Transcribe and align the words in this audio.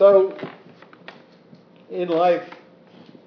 So, 0.00 0.34
in 1.90 2.08
life, 2.08 2.48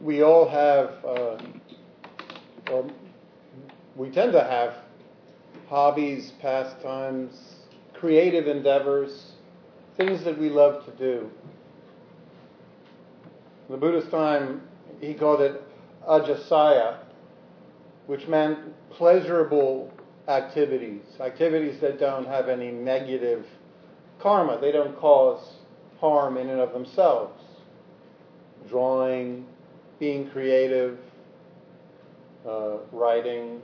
we 0.02 0.24
all 0.24 0.50
have, 0.50 0.90
uh, 1.06 2.82
we 3.96 4.10
tend 4.10 4.32
to 4.32 4.44
have, 4.44 4.74
hobbies, 5.70 6.32
pastimes, 6.42 7.58
creative 7.94 8.48
endeavors, 8.48 9.34
things 9.98 10.24
that 10.24 10.36
we 10.40 10.50
love 10.50 10.84
to 10.86 10.92
do. 10.94 11.30
In 13.68 13.74
the 13.74 13.78
Buddhist 13.78 14.10
time, 14.10 14.64
he 15.00 15.14
called 15.14 15.42
it 15.42 15.62
ajasaya, 16.10 16.98
which 18.08 18.28
meant 18.28 18.58
pleasurable 18.90 19.94
activities, 20.28 21.04
activities 21.20 21.80
that 21.82 22.00
don't 22.00 22.26
have 22.26 22.50
any 22.50 22.72
negative 22.72 23.46
karma. 24.18 24.60
They 24.60 24.72
don't 24.72 24.98
cause 24.98 25.60
harm 26.04 26.36
in 26.36 26.50
and 26.50 26.60
of 26.60 26.74
themselves. 26.74 27.42
Drawing, 28.68 29.46
being 30.00 30.30
creative, 30.32 30.98
uh, 32.46 32.76
writing, 32.92 33.62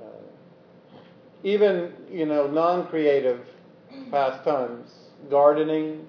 uh, 0.00 0.04
even 1.44 1.92
you 2.10 2.24
know 2.24 2.46
non-creative 2.46 3.40
pastimes, 4.10 4.90
gardening. 5.28 6.06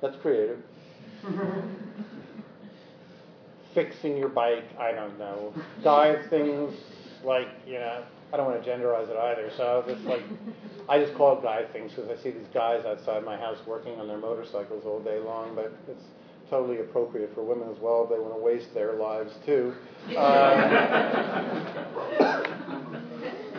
That's 0.00 0.16
creative. 0.16 0.62
Fixing 3.74 4.16
your 4.16 4.30
bike, 4.30 4.64
I 4.78 4.92
don't 4.92 5.18
know. 5.18 5.52
Guy 5.84 6.16
things 6.30 6.74
like 7.22 7.48
you 7.66 7.74
know 7.74 8.02
I 8.32 8.36
don't 8.36 8.46
want 8.46 8.62
to 8.62 8.70
genderize 8.70 9.08
it 9.10 9.16
either. 9.16 9.50
So 9.56 9.84
just 9.86 10.02
like, 10.02 10.22
I 10.88 10.98
just 10.98 11.14
call 11.14 11.38
it 11.38 11.42
guy 11.42 11.64
things 11.72 11.92
because 11.92 12.10
I 12.10 12.22
see 12.22 12.30
these 12.30 12.46
guys 12.54 12.84
outside 12.84 13.24
my 13.24 13.36
house 13.36 13.58
working 13.66 13.98
on 13.98 14.06
their 14.06 14.18
motorcycles 14.18 14.84
all 14.86 15.00
day 15.00 15.18
long. 15.18 15.54
But 15.54 15.72
it's 15.88 16.04
totally 16.48 16.80
appropriate 16.80 17.34
for 17.34 17.42
women 17.42 17.68
as 17.70 17.78
well. 17.80 18.06
They 18.06 18.18
want 18.18 18.34
to 18.34 18.40
waste 18.40 18.72
their 18.74 18.94
lives 18.94 19.32
too. 19.44 19.74
Uh, 20.16 20.20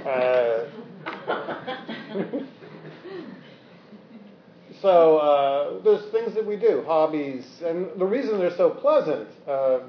uh, 0.05 0.65
so 4.81 5.17
uh, 5.17 5.83
there's 5.83 6.11
things 6.11 6.33
that 6.35 6.45
we 6.45 6.55
do, 6.57 6.83
hobbies, 6.85 7.45
and 7.63 7.89
the 7.97 8.05
reason 8.05 8.39
they're 8.39 8.55
so 8.57 8.69
pleasant. 8.69 9.27
Uh, 9.47 9.79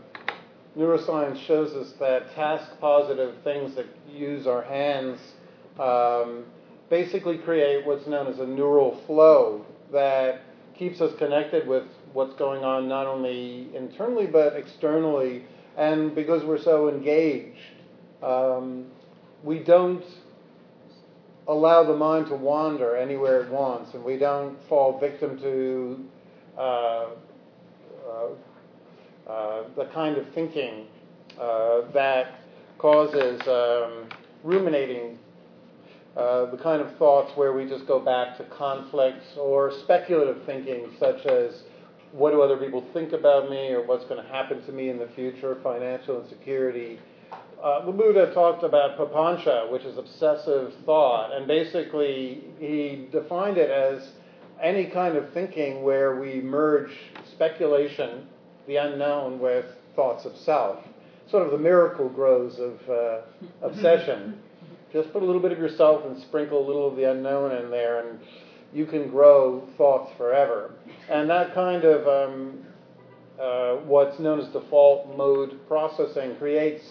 neuroscience 0.76 1.44
shows 1.46 1.72
us 1.74 1.92
that 1.98 2.34
task 2.34 2.70
positive 2.80 3.34
things 3.44 3.74
that 3.74 3.86
use 4.10 4.46
our 4.46 4.62
hands 4.62 5.18
um, 5.78 6.44
basically 6.88 7.38
create 7.38 7.86
what's 7.86 8.06
known 8.06 8.26
as 8.26 8.38
a 8.38 8.46
neural 8.46 9.00
flow 9.06 9.64
that 9.92 10.42
keeps 10.76 11.00
us 11.00 11.16
connected 11.18 11.66
with 11.66 11.84
what's 12.12 12.34
going 12.34 12.64
on 12.64 12.88
not 12.88 13.06
only 13.06 13.68
internally 13.74 14.26
but 14.26 14.54
externally. 14.56 15.44
And 15.76 16.14
because 16.14 16.44
we're 16.44 16.60
so 16.60 16.88
engaged, 16.88 17.58
um, 18.22 18.86
we 19.42 19.58
don't 19.58 20.04
allow 21.48 21.82
the 21.84 21.96
mind 21.96 22.26
to 22.26 22.36
wander 22.36 22.96
anywhere 22.96 23.42
it 23.42 23.50
wants, 23.50 23.94
and 23.94 24.04
we 24.04 24.16
don't 24.16 24.56
fall 24.68 24.98
victim 24.98 25.38
to 25.40 26.04
uh, 26.58 27.06
kind 29.92 30.16
of 30.16 30.26
thinking 30.34 30.86
uh, 31.40 31.82
that 31.92 32.40
causes 32.78 33.40
um, 33.46 34.08
ruminating, 34.42 35.18
uh, 36.16 36.50
the 36.50 36.58
kind 36.58 36.82
of 36.82 36.96
thoughts 36.98 37.32
where 37.36 37.52
we 37.52 37.68
just 37.68 37.86
go 37.86 38.00
back 38.00 38.36
to 38.36 38.44
conflicts 38.44 39.36
or 39.36 39.72
speculative 39.84 40.44
thinking, 40.44 40.90
such 40.98 41.24
as 41.26 41.62
what 42.12 42.32
do 42.32 42.42
other 42.42 42.56
people 42.56 42.84
think 42.92 43.12
about 43.12 43.48
me 43.48 43.70
or 43.70 43.86
what's 43.86 44.04
going 44.04 44.22
to 44.22 44.28
happen 44.30 44.64
to 44.66 44.72
me 44.72 44.90
in 44.90 44.98
the 44.98 45.08
future, 45.14 45.56
financial 45.62 46.22
insecurity. 46.22 46.98
Uh, 47.62 47.84
the 47.86 47.92
Buddha 47.92 48.32
talked 48.34 48.64
about 48.64 48.98
papancha, 48.98 49.70
which 49.70 49.82
is 49.82 49.96
obsessive 49.96 50.74
thought, 50.84 51.32
and 51.32 51.46
basically 51.46 52.44
he 52.58 53.08
defined 53.12 53.56
it 53.56 53.70
as 53.70 54.10
any 54.60 54.86
kind 54.86 55.16
of 55.16 55.32
thinking 55.32 55.82
where 55.82 56.20
we 56.20 56.40
merge 56.40 56.90
speculation 57.32 58.26
the 58.66 58.76
unknown 58.76 59.40
with 59.40 59.64
thoughts 59.94 60.24
of 60.24 60.36
self. 60.36 60.78
Sort 61.30 61.44
of 61.44 61.52
the 61.52 61.58
miracle 61.58 62.08
grows 62.08 62.58
of 62.58 62.80
uh, 62.88 63.20
obsession. 63.62 64.38
Just 64.92 65.12
put 65.12 65.22
a 65.22 65.26
little 65.26 65.40
bit 65.40 65.52
of 65.52 65.58
yourself 65.58 66.04
and 66.04 66.20
sprinkle 66.20 66.64
a 66.64 66.66
little 66.66 66.88
of 66.88 66.96
the 66.96 67.10
unknown 67.10 67.56
in 67.56 67.70
there, 67.70 68.06
and 68.06 68.18
you 68.74 68.84
can 68.84 69.08
grow 69.08 69.66
thoughts 69.78 70.12
forever. 70.18 70.74
And 71.08 71.30
that 71.30 71.54
kind 71.54 71.84
of 71.84 72.06
um, 72.06 72.58
uh, 73.40 73.76
what's 73.86 74.18
known 74.18 74.40
as 74.40 74.48
default 74.48 75.16
mode 75.16 75.58
processing 75.66 76.36
creates 76.36 76.82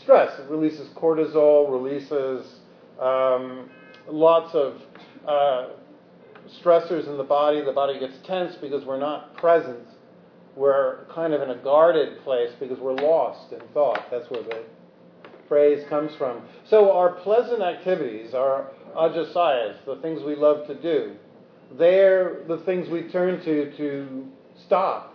stress. 0.00 0.38
It 0.38 0.48
releases 0.48 0.88
cortisol, 0.90 1.70
releases 1.70 2.46
um, 3.00 3.68
lots 4.08 4.54
of 4.54 4.80
uh, 5.26 5.70
stressors 6.62 7.08
in 7.08 7.16
the 7.16 7.24
body. 7.24 7.64
The 7.64 7.72
body 7.72 7.98
gets 7.98 8.14
tense 8.24 8.54
because 8.60 8.84
we're 8.84 9.00
not 9.00 9.36
present 9.36 9.86
we're 10.56 11.04
kind 11.06 11.32
of 11.32 11.42
in 11.42 11.50
a 11.50 11.56
guarded 11.56 12.22
place 12.24 12.50
because 12.60 12.78
we're 12.78 12.94
lost 12.94 13.52
in 13.52 13.60
thought. 13.72 14.10
That's 14.10 14.28
where 14.30 14.42
the 14.42 14.64
phrase 15.48 15.84
comes 15.88 16.14
from. 16.16 16.42
So 16.68 16.92
our 16.92 17.10
pleasant 17.10 17.62
activities, 17.62 18.34
our 18.34 18.70
ajasayas, 18.96 19.84
the 19.86 19.96
things 19.96 20.22
we 20.22 20.34
love 20.34 20.66
to 20.66 20.74
do, 20.74 21.16
they're 21.78 22.44
the 22.48 22.58
things 22.58 22.88
we 22.88 23.02
turn 23.02 23.42
to 23.44 23.76
to 23.76 24.28
stop 24.66 25.14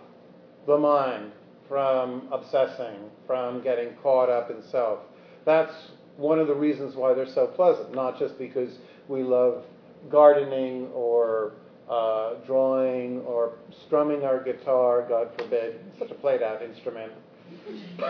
the 0.66 0.76
mind 0.76 1.32
from 1.68 2.28
obsessing, 2.32 2.96
from 3.26 3.62
getting 3.62 3.94
caught 4.02 4.28
up 4.28 4.50
in 4.50 4.62
self. 4.70 5.00
That's 5.44 5.72
one 6.16 6.38
of 6.38 6.48
the 6.48 6.54
reasons 6.54 6.96
why 6.96 7.14
they're 7.14 7.32
so 7.32 7.46
pleasant, 7.46 7.94
not 7.94 8.18
just 8.18 8.38
because 8.38 8.78
we 9.06 9.22
love 9.22 9.64
gardening 10.10 10.88
or 10.94 11.52
uh, 11.88 12.34
drawing 12.46 13.20
or 13.22 13.54
strumming 13.86 14.24
our 14.24 14.42
guitar, 14.42 15.06
God 15.08 15.30
forbid. 15.38 15.80
It's 15.88 15.98
such 15.98 16.10
a 16.10 16.14
played 16.14 16.42
out 16.42 16.62
instrument. 16.62 17.12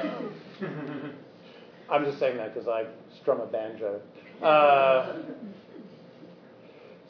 I'm 1.91 2.05
just 2.05 2.19
saying 2.19 2.37
that 2.37 2.55
because 2.55 2.69
I 2.69 2.85
strum 3.21 3.41
a 3.41 3.47
banjo. 3.47 4.01
Uh, 4.43 5.17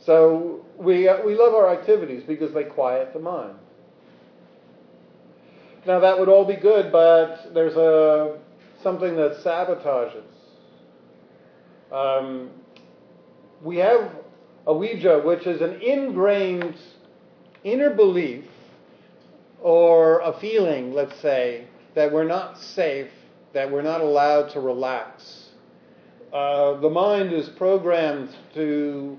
so 0.05 0.65
we, 0.77 1.09
uh, 1.09 1.25
we 1.25 1.35
love 1.35 1.55
our 1.55 1.69
activities 1.73 2.23
because 2.27 2.53
they 2.55 2.65
quiet 2.65 3.13
the 3.13 3.19
mind. 3.19 3.55
Now 5.87 6.01
that 6.01 6.19
would 6.19 6.29
all 6.29 6.45
be 6.45 6.57
good, 6.57 6.93
but 6.93 7.55
there's 7.55 7.77
a 7.77 8.39
something 8.83 9.17
that 9.17 9.43
sabotages. 9.45 10.23
Um, 11.91 12.51
we 13.63 13.79
have 13.79 14.11
avijja, 14.67 15.25
which 15.25 15.47
is 15.47 15.61
an 15.61 15.81
ingrained 15.81 16.77
inner 17.65 17.91
belief 17.91 18.45
or 19.61 20.21
a 20.21 20.39
feeling, 20.39 20.93
let's 20.93 21.19
say, 21.21 21.67
that 21.95 22.13
we're 22.13 22.25
not 22.25 22.59
safe, 22.59 23.11
that 23.53 23.71
we're 23.71 23.83
not 23.83 24.01
allowed 24.01 24.51
to 24.51 24.61
relax. 24.61 25.49
Uh, 26.33 26.79
the 26.81 26.91
mind 26.91 27.33
is 27.33 27.49
programmed 27.51 28.29
to 28.55 29.19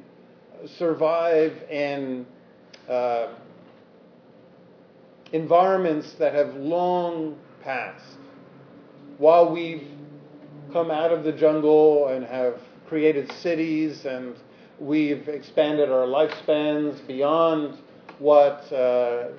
survive 0.78 1.54
in 1.70 2.26
uh, 2.88 3.34
environments 5.32 6.14
that 6.14 6.34
have 6.34 6.56
long 6.56 7.38
passed. 7.64 8.18
While 9.18 9.52
we've 9.52 9.88
come 10.72 10.92
out 10.92 11.12
of 11.12 11.24
the 11.24 11.32
jungle 11.32 12.08
and 12.10 12.24
have 12.26 12.60
created 12.88 13.32
cities 13.34 14.06
and 14.06 14.36
We've 14.80 15.28
expanded 15.28 15.92
our 15.92 16.06
lifespans 16.06 17.06
beyond 17.06 17.78
what 18.20 18.72
uh, 18.72 19.30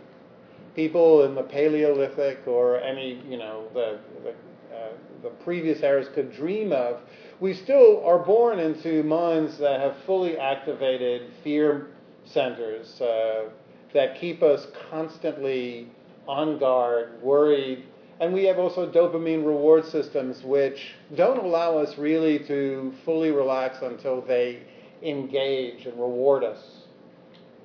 people 0.74 1.24
in 1.24 1.34
the 1.34 1.42
Paleolithic 1.42 2.46
or 2.46 2.78
any, 2.80 3.22
you 3.28 3.38
know, 3.38 3.66
the, 3.72 3.98
the, 4.22 4.30
uh, 4.76 4.92
the 5.22 5.30
previous 5.44 5.82
eras 5.82 6.08
could 6.14 6.32
dream 6.32 6.72
of. 6.72 7.00
We 7.40 7.54
still 7.54 8.04
are 8.04 8.18
born 8.18 8.58
into 8.58 9.02
minds 9.02 9.56
that 9.58 9.80
have 9.80 9.96
fully 10.04 10.36
activated 10.36 11.30
fear 11.42 11.88
centers 12.26 13.00
uh, 13.00 13.48
that 13.94 14.20
keep 14.20 14.42
us 14.42 14.66
constantly 14.90 15.88
on 16.28 16.58
guard, 16.58 17.20
worried, 17.22 17.84
and 18.20 18.34
we 18.34 18.44
have 18.44 18.58
also 18.58 18.90
dopamine 18.90 19.44
reward 19.46 19.86
systems 19.86 20.42
which 20.42 20.92
don't 21.16 21.38
allow 21.38 21.78
us 21.78 21.96
really 21.96 22.38
to 22.40 22.92
fully 23.04 23.30
relax 23.30 23.78
until 23.80 24.20
they 24.20 24.60
engage 25.02 25.86
and 25.86 25.94
reward 25.98 26.44
us 26.44 26.58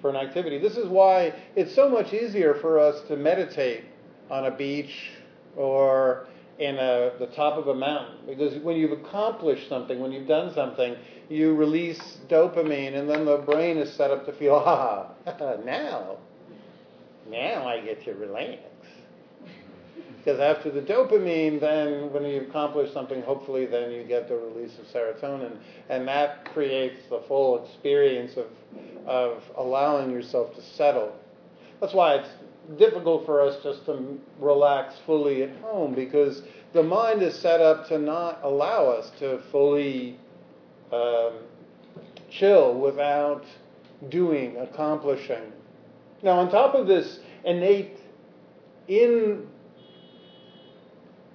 for 0.01 0.09
an 0.09 0.15
activity. 0.15 0.57
This 0.57 0.77
is 0.77 0.87
why 0.87 1.33
it's 1.55 1.73
so 1.73 1.89
much 1.89 2.13
easier 2.13 2.55
for 2.61 2.79
us 2.79 3.01
to 3.07 3.15
meditate 3.15 3.83
on 4.29 4.45
a 4.45 4.51
beach 4.51 5.11
or 5.55 6.27
in 6.59 6.75
a, 6.75 7.11
the 7.19 7.27
top 7.35 7.57
of 7.57 7.67
a 7.67 7.75
mountain 7.75 8.17
because 8.25 8.57
when 8.63 8.77
you've 8.77 8.91
accomplished 8.91 9.67
something, 9.67 9.99
when 9.99 10.11
you've 10.11 10.27
done 10.27 10.53
something, 10.53 10.95
you 11.29 11.55
release 11.55 12.17
dopamine, 12.29 12.97
and 12.97 13.09
then 13.09 13.25
the 13.25 13.37
brain 13.37 13.77
is 13.77 13.91
set 13.93 14.11
up 14.11 14.25
to 14.25 14.33
feel, 14.33 14.59
ha, 14.63 15.11
now, 15.65 16.17
now 17.29 17.67
I 17.67 17.81
get 17.81 18.03
to 18.05 18.13
relax. 18.13 18.59
Because 20.25 20.39
after 20.39 20.71
the 20.71 20.81
dopamine, 20.81 21.59
then 21.59 22.11
when 22.11 22.25
you 22.25 22.41
accomplish 22.41 22.91
something, 22.91 23.21
hopefully 23.21 23.67
then 23.67 23.91
you 23.91 24.03
get 24.03 24.27
the 24.27 24.35
release 24.35 24.75
of 24.79 24.85
serotonin, 24.87 25.55
and 25.89 26.07
that 26.07 26.51
creates 26.51 26.99
the 27.11 27.21
full 27.27 27.63
experience 27.63 28.35
of, 28.35 28.47
of 29.05 29.43
allowing 29.55 30.09
yourself 30.09 30.55
to 30.55 30.63
settle. 30.63 31.15
That's 31.79 31.93
why 31.93 32.15
it's 32.15 32.29
difficult 32.79 33.27
for 33.27 33.39
us 33.39 33.61
just 33.61 33.85
to 33.85 34.17
relax 34.39 34.95
fully 35.05 35.43
at 35.43 35.55
home 35.57 35.93
because 35.93 36.41
the 36.73 36.81
mind 36.81 37.21
is 37.21 37.35
set 37.35 37.61
up 37.61 37.87
to 37.89 37.99
not 37.99 38.39
allow 38.41 38.85
us 38.87 39.11
to 39.19 39.43
fully 39.51 40.17
um, 40.91 41.33
chill 42.31 42.73
without 42.73 43.45
doing, 44.09 44.57
accomplishing. 44.57 45.51
Now, 46.23 46.39
on 46.39 46.49
top 46.49 46.73
of 46.73 46.87
this 46.87 47.19
innate, 47.43 47.99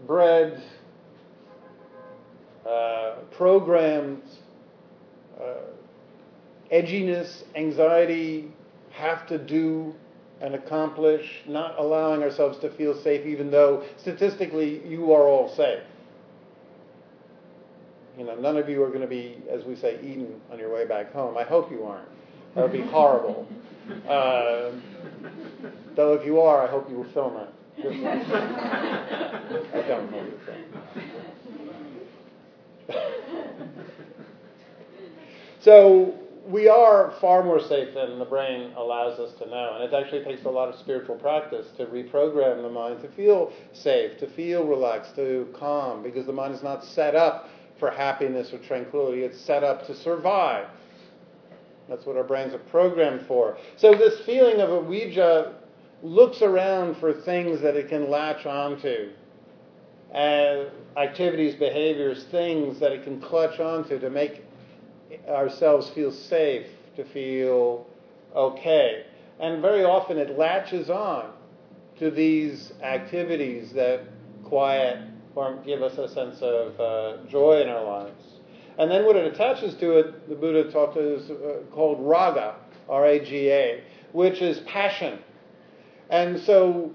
inbred 0.00 0.62
uh, 2.66 3.16
programmed 3.32 4.22
uh, 5.40 5.54
edginess, 6.72 7.42
anxiety, 7.54 8.50
have 8.90 9.26
to 9.26 9.38
do 9.38 9.94
and 10.40 10.54
accomplish, 10.54 11.42
not 11.46 11.78
allowing 11.78 12.22
ourselves 12.22 12.58
to 12.58 12.70
feel 12.70 13.00
safe, 13.02 13.26
even 13.26 13.50
though 13.50 13.84
statistically 13.98 14.86
you 14.86 15.12
are 15.12 15.28
all 15.28 15.54
safe. 15.54 15.82
You 18.18 18.24
know, 18.24 18.34
none 18.34 18.56
of 18.56 18.68
you 18.68 18.82
are 18.82 18.88
going 18.88 19.02
to 19.02 19.06
be, 19.06 19.38
as 19.50 19.64
we 19.64 19.76
say, 19.76 19.98
eaten 20.02 20.40
on 20.50 20.58
your 20.58 20.72
way 20.72 20.86
back 20.86 21.12
home. 21.12 21.36
I 21.36 21.44
hope 21.44 21.70
you 21.70 21.84
aren't. 21.84 22.08
That 22.54 22.62
would 22.62 22.72
be 22.72 22.82
horrible. 22.82 23.46
Uh, 24.08 24.70
though 25.96 26.12
if 26.12 26.24
you 26.24 26.40
are, 26.40 26.62
I 26.64 26.70
hope 26.70 26.88
you 26.88 26.94
will 26.94 27.12
film 27.12 27.36
it. 27.38 27.48
I 27.82 27.86
don't 29.88 30.12
know 30.12 30.26
so 35.60 36.14
we 36.46 36.68
are 36.68 37.12
far 37.20 37.44
more 37.44 37.60
safe 37.60 37.94
than 37.94 38.18
the 38.18 38.24
brain 38.24 38.72
allows 38.76 39.18
us 39.18 39.32
to 39.38 39.48
know. 39.48 39.74
And 39.74 39.84
it 39.84 39.94
actually 39.94 40.24
takes 40.24 40.44
a 40.44 40.48
lot 40.48 40.68
of 40.68 40.74
spiritual 40.76 41.16
practice 41.16 41.68
to 41.76 41.86
reprogram 41.86 42.62
the 42.62 42.70
mind 42.70 43.02
to 43.02 43.08
feel 43.08 43.52
safe, 43.72 44.18
to 44.18 44.26
feel 44.26 44.66
relaxed, 44.66 45.14
to 45.16 45.48
calm, 45.54 46.02
because 46.02 46.26
the 46.26 46.32
mind 46.32 46.54
is 46.54 46.62
not 46.62 46.84
set 46.84 47.14
up 47.14 47.48
for 47.78 47.90
happiness 47.90 48.52
or 48.52 48.58
tranquility. 48.58 49.22
It's 49.22 49.40
set 49.40 49.62
up 49.62 49.86
to 49.86 49.94
survive. 49.94 50.68
That's 51.88 52.06
what 52.06 52.16
our 52.16 52.24
brains 52.24 52.54
are 52.54 52.58
programmed 52.58 53.26
for. 53.26 53.58
So 53.76 53.94
this 53.94 54.20
feeling 54.24 54.60
of 54.60 54.70
avijja 54.70 55.54
looks 56.02 56.42
around 56.42 56.96
for 56.96 57.12
things 57.12 57.60
that 57.60 57.76
it 57.76 57.88
can 57.88 58.10
latch 58.10 58.46
onto. 58.46 59.10
Uh, 60.14 60.64
activities, 60.96 61.54
behaviors, 61.54 62.24
things 62.24 62.80
that 62.80 62.92
it 62.92 63.04
can 63.04 63.20
clutch 63.20 63.60
onto 63.60 63.98
to 63.98 64.10
make 64.10 64.44
ourselves 65.28 65.88
feel 65.90 66.10
safe, 66.10 66.66
to 66.96 67.04
feel 67.04 67.86
okay. 68.34 69.04
And 69.38 69.62
very 69.62 69.84
often 69.84 70.18
it 70.18 70.36
latches 70.36 70.90
on 70.90 71.30
to 71.98 72.10
these 72.10 72.72
activities 72.82 73.72
that 73.72 74.00
quiet 74.44 74.98
or 75.34 75.56
give 75.64 75.82
us 75.82 75.96
a 75.96 76.08
sense 76.08 76.40
of 76.42 76.80
uh, 76.80 77.24
joy 77.28 77.60
in 77.62 77.68
our 77.68 77.84
lives. 77.84 78.24
And 78.78 78.90
then 78.90 79.04
what 79.04 79.16
it 79.16 79.32
attaches 79.32 79.74
to 79.76 79.98
it, 79.98 80.28
the 80.28 80.34
Buddha 80.34 80.70
talked 80.72 80.96
is 80.96 81.30
uh, 81.30 81.60
called 81.70 81.98
raga, 82.00 82.56
R-A-G-A, 82.88 83.82
which 84.12 84.42
is 84.42 84.60
passion. 84.60 85.18
And 86.10 86.40
so 86.40 86.90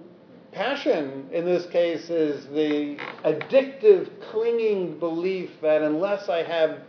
passion 0.52 1.28
in 1.32 1.46
this 1.46 1.66
case 1.68 2.10
is 2.10 2.46
the 2.48 2.98
addictive, 3.24 4.10
clinging 4.30 5.00
belief 5.00 5.52
that 5.62 5.82
unless 5.82 6.30
I 6.30 6.44
have 6.44 6.80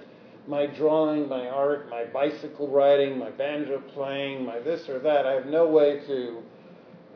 my 0.48 0.66
drawing, 0.66 1.28
my 1.28 1.48
art, 1.48 1.88
my 1.88 2.04
bicycle 2.04 2.68
riding, 2.68 3.18
my 3.18 3.30
banjo 3.30 3.82
playing, 3.94 4.44
my 4.44 4.60
this 4.60 4.88
or 4.88 4.98
that. 5.00 5.26
I 5.26 5.32
have 5.32 5.46
no 5.46 5.66
way 5.66 6.00
to 6.06 6.42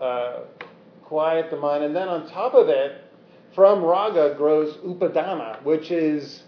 uh, 0.01 0.41
quiet 1.05 1.51
the 1.51 1.57
mind. 1.57 1.85
And 1.85 1.95
then 1.95 2.09
on 2.09 2.29
top 2.29 2.55
of 2.55 2.69
it, 2.69 3.05
from 3.55 3.85
raga 3.85 4.35
grows 4.37 4.77
upadana, 4.79 5.63
which 5.65 5.91
is 5.91 6.45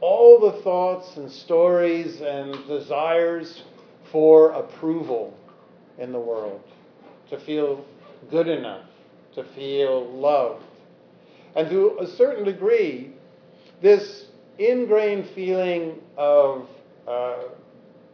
all 0.00 0.40
the 0.40 0.62
thoughts 0.62 1.16
and 1.16 1.30
stories 1.30 2.20
and 2.20 2.66
desires 2.66 3.62
for 4.10 4.50
approval 4.50 5.36
in 5.98 6.12
the 6.12 6.18
world, 6.18 6.62
to 7.28 7.38
feel 7.38 7.84
good 8.30 8.48
enough, 8.48 8.84
to 9.34 9.44
feel 9.54 10.10
loved. 10.12 10.64
And 11.56 11.68
to 11.70 11.98
a 12.00 12.06
certain 12.06 12.44
degree, 12.44 13.12
this 13.82 14.26
ingrained 14.58 15.28
feeling 15.34 15.98
of 16.16 16.68
uh, 17.08 17.44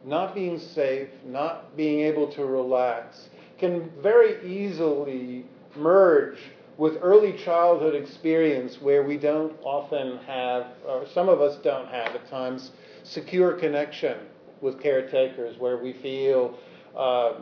not 0.04 0.34
being 0.34 0.58
safe, 0.58 1.08
not 1.24 1.76
being 1.76 2.00
able 2.00 2.30
to 2.32 2.44
relax, 2.44 3.28
can 3.58 3.90
very 4.02 4.46
easily 4.46 5.44
merge 5.74 6.38
with 6.78 6.98
early 7.00 7.32
childhood 7.44 7.94
experience 7.94 8.80
where 8.80 9.02
we 9.02 9.16
don't 9.16 9.54
often 9.62 10.18
have, 10.18 10.66
or 10.86 11.06
some 11.12 11.28
of 11.28 11.40
us 11.40 11.56
don't 11.62 11.88
have 11.88 12.14
at 12.14 12.28
times, 12.28 12.70
secure 13.02 13.52
connection 13.54 14.18
with 14.60 14.80
caretakers 14.80 15.58
where 15.58 15.78
we 15.78 15.94
feel 15.94 16.58
uh, 16.96 17.34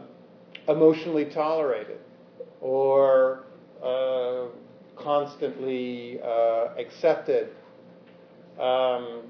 emotionally 0.69 1.25
tolerated 1.26 1.99
or 2.64 3.44
uh, 3.82 4.46
constantly 4.96 6.19
uh, 6.22 6.69
accepted 6.78 7.50
um, 8.58 9.22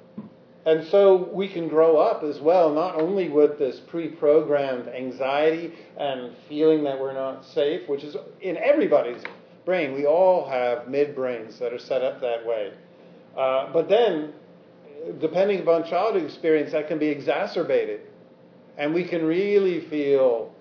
and 0.66 0.86
so 0.88 1.28
we 1.32 1.48
can 1.48 1.68
grow 1.68 1.98
up 1.98 2.22
as 2.22 2.40
well, 2.40 2.72
not 2.72 3.00
only 3.00 3.28
with 3.28 3.58
this 3.58 3.80
pre 3.80 4.08
programmed 4.08 4.88
anxiety 4.88 5.74
and 5.98 6.34
feeling 6.48 6.84
that 6.84 6.98
we're 6.98 7.12
not 7.12 7.44
safe, 7.44 7.88
which 7.88 8.02
is 8.02 8.16
in 8.40 8.56
everybody's 8.56 9.22
brain. 9.66 9.94
We 9.94 10.06
all 10.06 10.48
have 10.48 10.86
midbrains 10.86 11.58
that 11.58 11.72
are 11.72 11.78
set 11.78 12.02
up 12.02 12.20
that 12.22 12.46
way. 12.46 12.72
Uh, 13.36 13.72
but 13.72 13.88
then, 13.88 14.32
depending 15.20 15.60
upon 15.60 15.84
childhood 15.84 16.24
experience, 16.24 16.72
that 16.72 16.88
can 16.88 16.98
be 16.98 17.08
exacerbated. 17.08 18.00
And 18.78 18.94
we 18.94 19.04
can 19.04 19.24
really 19.24 19.82
feel 19.88 20.53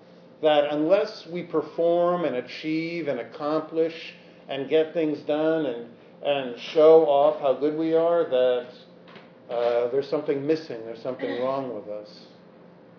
that 0.44 0.72
unless 0.72 1.26
we 1.26 1.42
perform 1.42 2.24
and 2.24 2.36
achieve 2.36 3.08
and 3.08 3.18
accomplish 3.18 4.14
and 4.48 4.68
get 4.68 4.92
things 4.94 5.18
done 5.20 5.66
and 5.66 5.86
and 6.24 6.58
show 6.58 7.04
off 7.04 7.40
how 7.40 7.52
good 7.52 7.76
we 7.76 7.94
are, 7.94 8.24
that 8.24 8.66
uh, 9.54 9.88
there's 9.90 10.08
something 10.08 10.46
missing, 10.46 10.80
there's 10.84 11.02
something 11.02 11.30
wrong 11.42 11.74
with 11.74 11.86
us. 11.88 12.20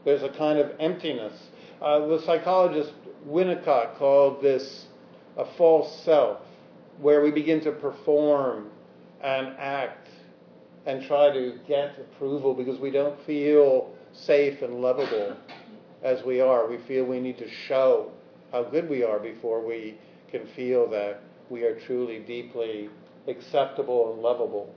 There's 0.04 0.22
a 0.22 0.30
kind 0.30 0.60
of 0.60 0.72
emptiness. 0.80 1.34
Uh, 1.82 2.06
the 2.06 2.22
psychologist 2.22 2.92
Winnicott 3.28 3.98
called 3.98 4.44
this 4.44 4.86
a 5.38 5.46
false 5.58 6.04
self, 6.04 6.40
where 7.02 7.22
we 7.24 7.32
begin 7.32 7.62
to 7.62 7.72
perform 7.72 8.70
and 9.24 9.48
act 9.58 10.10
and 10.86 11.04
try 11.04 11.32
to 11.32 11.58
get 11.68 11.98
approval 11.98 12.54
because 12.54 12.80
we 12.80 12.92
don't 12.92 13.20
feel 13.26 13.92
safe 14.14 14.62
and 14.62 14.82
lovable 14.82 15.36
as 16.06 16.24
we 16.24 16.40
are. 16.40 16.70
We 16.70 16.78
feel 16.88 17.04
we 17.04 17.20
need 17.20 17.38
to 17.40 17.50
show 17.68 18.12
how 18.52 18.64
good 18.64 18.88
we 18.88 19.04
are 19.04 19.20
before 19.20 19.66
we 19.66 19.98
can 20.32 20.48
feel 20.56 20.88
that 20.92 21.20
we 21.50 21.64
are 21.64 21.78
truly 21.82 22.20
deeply 22.20 22.90
acceptable 23.28 24.14
and 24.14 24.22
lovable. 24.22 24.74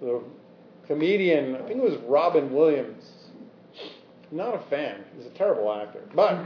The 0.00 0.22
comedian, 0.86 1.56
I 1.56 1.66
think 1.66 1.78
it 1.78 1.82
was 1.82 1.98
Robin 2.06 2.52
Williams. 2.52 3.04
Not 4.30 4.54
a 4.54 4.60
fan. 4.68 5.04
He's 5.16 5.26
a 5.26 5.30
terrible 5.30 5.72
actor. 5.72 6.02
But 6.14 6.36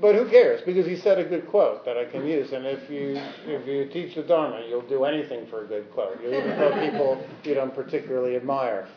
but 0.00 0.14
who 0.14 0.30
cares? 0.30 0.62
Because 0.64 0.86
he 0.86 0.96
said 0.96 1.18
a 1.18 1.24
good 1.24 1.46
quote 1.48 1.84
that 1.84 1.98
I 1.98 2.06
can 2.06 2.26
use. 2.26 2.52
And 2.52 2.64
if 2.66 2.88
you 2.88 3.20
if 3.44 3.66
you 3.66 3.86
teach 3.92 4.14
the 4.14 4.22
Dharma, 4.22 4.64
you'll 4.66 4.88
do 4.88 5.04
anything 5.04 5.46
for 5.48 5.64
a 5.64 5.66
good 5.66 5.92
quote. 5.92 6.18
You'll 6.22 6.34
even 6.34 6.56
quote 6.56 6.90
people 6.90 7.22
you 7.44 7.52
don't 7.52 7.74
particularly 7.74 8.36
admire. 8.36 8.88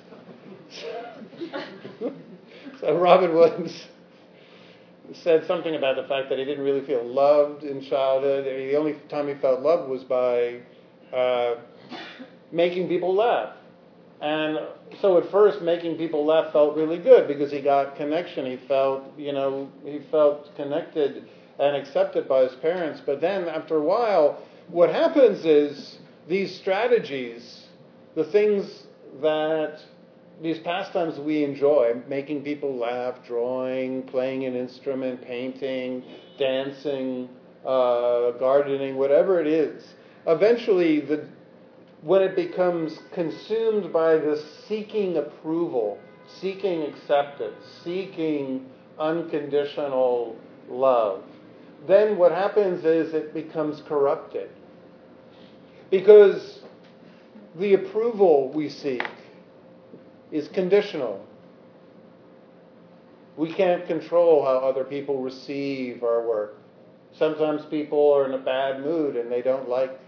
so 2.84 2.98
Robin 3.00 3.34
Williams 3.34 3.88
said 5.14 5.46
something 5.46 5.76
about 5.76 5.96
the 5.96 6.04
fact 6.08 6.30
that 6.30 6.40
he 6.40 6.46
didn't 6.46 6.64
really 6.64 6.86
feel 6.86 7.04
loved 7.04 7.64
in 7.64 7.82
childhood. 7.82 8.46
The 8.46 8.76
only 8.76 8.96
time 9.10 9.28
he 9.28 9.36
felt 9.36 9.62
loved 9.62 9.90
was 9.90 10.04
by 10.04 10.60
uh, 11.14 11.56
making 12.52 12.88
people 12.88 13.14
laugh. 13.14 13.56
And 14.22 14.60
so 15.02 15.18
at 15.18 15.30
first, 15.30 15.62
making 15.62 15.98
people 15.98 16.26
laugh 16.26 16.54
felt 16.54 16.78
really 16.78 16.98
good 16.98 17.28
because 17.28 17.52
he 17.52 17.62
got 17.62 17.98
connection. 17.98 18.46
He 18.46 18.58
felt, 18.68 19.04
you 19.18 19.34
know, 19.34 19.70
he 19.84 20.00
felt 20.10 20.56
connected 20.56 21.28
and 21.60 21.76
accepted 21.76 22.28
by 22.28 22.44
his 22.44 22.54
parents. 22.56 23.02
But 23.06 23.20
then 23.20 23.50
after 23.50 23.76
a 23.76 23.82
while, 23.82 24.42
what 24.70 24.90
happens 24.90 25.44
is 25.46 25.98
these 26.30 26.56
strategies, 26.56 27.68
the 28.16 28.24
things 28.24 28.84
that 29.22 29.82
these 30.42 30.60
pastimes 30.60 31.20
we 31.20 31.44
enjoy, 31.44 31.94
making 32.08 32.44
people 32.44 32.76
laugh, 32.76 33.16
drawing, 33.26 34.04
playing 34.04 34.46
an 34.46 34.56
instrument, 34.56 35.22
painting, 35.22 36.04
dancing, 36.38 37.30
uh, 37.66 38.32
gardening, 38.32 38.96
whatever 38.96 39.40
it 39.40 39.48
is, 39.48 39.94
eventually 40.28 41.00
the, 41.02 41.28
when 42.02 42.22
it 42.22 42.36
becomes 42.36 43.00
consumed 43.14 43.94
by 43.94 44.16
this 44.18 44.44
seeking 44.68 45.18
approval, 45.18 45.98
seeking 46.28 46.84
acceptance, 46.84 47.64
seeking 47.84 48.66
unconditional 49.00 50.36
love, 50.70 51.24
then 51.88 52.18
what 52.18 52.32
happens 52.32 52.86
is 52.86 53.14
it 53.14 53.34
becomes 53.34 53.82
corrupted. 53.88 54.50
Because 55.90 56.60
the 57.56 57.76
approval 57.76 58.52
we 58.52 58.68
seek 58.70 59.04
is 60.34 60.48
conditional. 60.50 61.24
We 63.38 63.54
can't 63.54 63.86
control 63.86 64.44
how 64.44 64.58
other 64.58 64.84
people 64.84 65.22
receive 65.22 66.04
our 66.04 66.28
work. 66.28 66.58
Sometimes 67.14 67.64
people 67.66 68.12
are 68.12 68.26
in 68.26 68.34
a 68.34 68.40
bad 68.44 68.82
mood 68.82 69.16
and 69.16 69.32
they 69.32 69.44
don't 69.44 69.70
like 69.70 70.00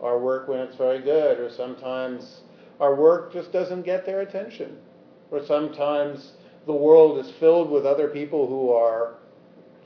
our 0.00 0.18
work 0.18 0.46
when 0.46 0.60
it's 0.60 0.76
very 0.76 1.00
good, 1.00 1.40
or 1.40 1.50
sometimes 1.50 2.42
our 2.78 2.94
work 2.94 3.32
just 3.32 3.50
doesn't 3.52 3.82
get 3.82 4.06
their 4.06 4.20
attention, 4.20 4.78
or 5.32 5.44
sometimes 5.44 6.34
the 6.66 6.72
world 6.72 7.18
is 7.18 7.32
filled 7.40 7.68
with 7.68 7.84
other 7.84 8.06
people 8.06 8.46
who 8.46 8.70
are 8.70 9.14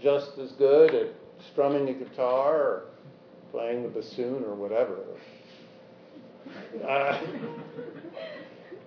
just 0.03 0.37
as 0.37 0.53
good 0.53 0.95
at 0.95 1.07
strumming 1.51 1.89
a 1.89 1.95
guitar 1.95 2.57
or 2.57 2.85
playing 3.51 3.83
the 3.83 3.89
bassoon 3.89 4.45
or 4.45 4.55
whatever. 4.55 4.99
Uh, 6.87 7.19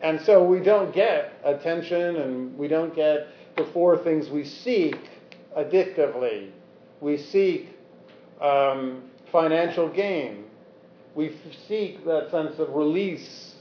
and 0.02 0.20
so 0.22 0.44
we 0.44 0.60
don't 0.60 0.94
get 0.94 1.34
attention 1.44 2.18
and 2.18 2.58
we 2.58 2.68
don't 2.68 2.96
get 2.96 3.28
the 3.56 3.66
four 3.74 3.98
things 3.98 4.30
we 4.30 4.44
seek 4.44 4.98
addictively. 5.58 6.52
We 7.02 7.18
seek 7.18 7.70
um, 8.42 9.04
financial 9.32 9.90
gain. 9.90 10.46
We 11.16 11.36
seek 11.68 12.06
that 12.06 12.30
sense 12.32 12.60
of 12.60 12.74
release 12.74 13.56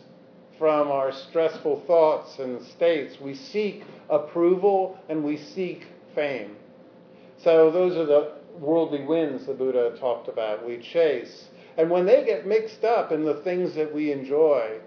from 0.59 0.91
our 0.91 1.13
stressful 1.13 1.85
thoughts 1.87 2.39
and 2.39 2.63
states. 2.63 3.21
We 3.21 3.35
seek 3.35 3.85
approval 4.11 4.99
and 5.09 5.23
we 5.25 5.37
seek 5.37 5.87
fame. 6.15 6.57
So 7.39 7.71
those 7.71 7.97
are 7.97 8.07
the 8.07 8.33
worldly 8.59 9.05
winds 9.05 9.47
the 9.47 9.55
Buddha 9.55 9.97
talked 9.99 10.29
about. 10.29 10.67
We 10.67 10.79
chase. 10.79 11.49
And 11.77 11.91
when 11.91 12.07
they 12.07 12.25
get 12.25 12.47
mixed 12.47 12.85
up 12.85 13.11
in 13.13 13.25
the 13.25 13.41
things 13.43 13.75
that 13.75 13.93
we 13.93 14.13
enjoy, 14.13 14.79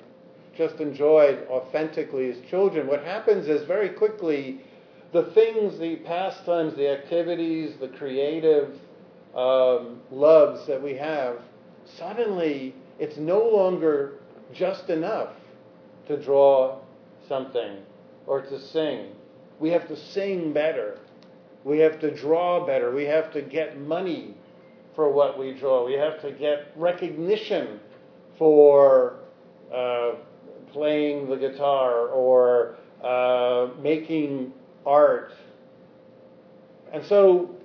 just 0.57 0.79
enjoyed 0.79 1.47
authentically 1.49 2.29
as 2.31 2.37
children, 2.49 2.87
what 2.87 3.03
happens 3.03 3.47
is 3.47 3.65
very 3.67 3.89
quickly 3.89 4.61
the 5.13 5.23
things, 5.33 5.77
the 5.79 5.97
pastimes, 5.97 6.75
the 6.75 6.89
activities, 6.89 7.75
the 7.79 7.87
creative 7.87 8.73
um, 9.35 10.01
loves 10.11 10.65
that 10.67 10.81
we 10.81 10.95
have, 10.95 11.37
suddenly 11.85 12.75
it's 12.99 13.17
no 13.17 13.39
longer 13.39 14.15
just 14.53 14.89
enough 14.89 15.33
to 16.07 16.21
draw 16.21 16.79
something 17.27 17.77
or 18.25 18.41
to 18.41 18.59
sing. 18.59 19.11
We 19.59 19.69
have 19.69 19.87
to 19.87 19.95
sing 19.95 20.53
better. 20.53 20.99
We 21.63 21.79
have 21.79 21.99
to 21.99 22.13
draw 22.13 22.65
better. 22.65 22.93
We 22.93 23.05
have 23.05 23.31
to 23.33 23.41
get 23.41 23.79
money 23.79 24.35
for 24.95 25.11
what 25.11 25.37
we 25.37 25.53
draw. 25.53 25.85
We 25.85 25.93
have 25.93 26.21
to 26.21 26.31
get 26.31 26.71
recognition 26.75 27.79
for 28.37 29.17
uh, 29.73 30.13
playing 30.97 31.29
the 31.29 31.35
guitar 31.35 32.07
or 32.07 32.75
uh, 33.03 33.67
making 33.81 34.51
art. 34.85 35.31
And 36.91 37.05
so 37.05 37.55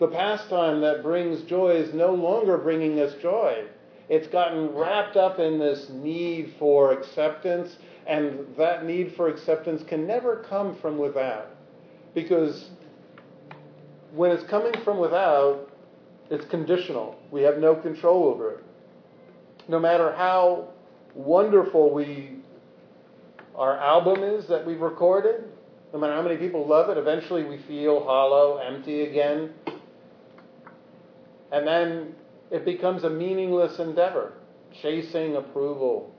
the 0.00 0.08
pastime 0.08 0.80
that 0.80 1.02
brings 1.02 1.42
joy 1.42 1.76
is 1.76 1.94
no 1.94 2.12
longer 2.12 2.58
bringing 2.58 2.98
us 2.98 3.14
joy. 3.22 3.66
It's 4.08 4.26
gotten 4.26 4.74
wrapped 4.74 5.16
up 5.16 5.38
in 5.38 5.58
this 5.60 5.90
need 5.90 6.54
for 6.58 6.92
acceptance, 6.92 7.76
and 8.06 8.46
that 8.56 8.84
need 8.84 9.14
for 9.14 9.28
acceptance 9.28 9.82
can 9.86 10.06
never 10.06 10.44
come 10.48 10.76
from 10.80 10.98
without. 10.98 11.50
Because 12.14 12.70
when 14.12 14.32
it's 14.32 14.44
coming 14.44 14.72
from 14.82 14.98
without, 14.98 15.70
it's 16.30 16.46
conditional. 16.46 17.16
We 17.30 17.42
have 17.42 17.58
no 17.58 17.76
control 17.76 18.24
over 18.24 18.52
it. 18.54 18.64
No 19.68 19.78
matter 19.78 20.12
how 20.14 20.70
wonderful 21.18 21.92
we 21.92 22.36
our 23.56 23.76
album 23.76 24.22
is 24.22 24.46
that 24.46 24.64
we've 24.64 24.80
recorded, 24.80 25.44
no 25.92 25.98
matter 25.98 26.14
how 26.14 26.22
many 26.22 26.36
people 26.36 26.64
love 26.64 26.90
it, 26.90 26.96
eventually 26.96 27.42
we 27.42 27.58
feel 27.66 28.04
hollow, 28.04 28.58
empty 28.58 29.02
again. 29.02 29.50
And 31.50 31.66
then 31.66 32.14
it 32.52 32.64
becomes 32.64 33.02
a 33.02 33.10
meaningless 33.10 33.80
endeavor, 33.80 34.34
chasing 34.80 35.34
approval. 35.34 36.14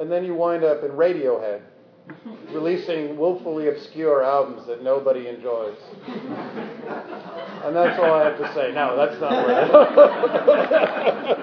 And 0.00 0.10
then 0.10 0.24
you 0.24 0.34
wind 0.34 0.64
up 0.64 0.82
in 0.82 0.90
Radiohead, 0.90 1.60
releasing 2.50 3.16
willfully 3.16 3.68
obscure 3.68 4.24
albums 4.24 4.66
that 4.66 4.82
nobody 4.82 5.28
enjoys. 5.28 5.78
and 6.04 7.76
that's 7.76 7.96
all 8.00 8.12
I 8.12 8.24
have 8.24 8.38
to 8.38 8.52
say. 8.54 8.72
No, 8.72 8.96
that's 8.96 9.20
not 9.20 9.46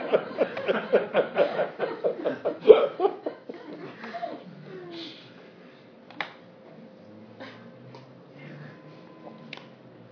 where. 0.03 0.25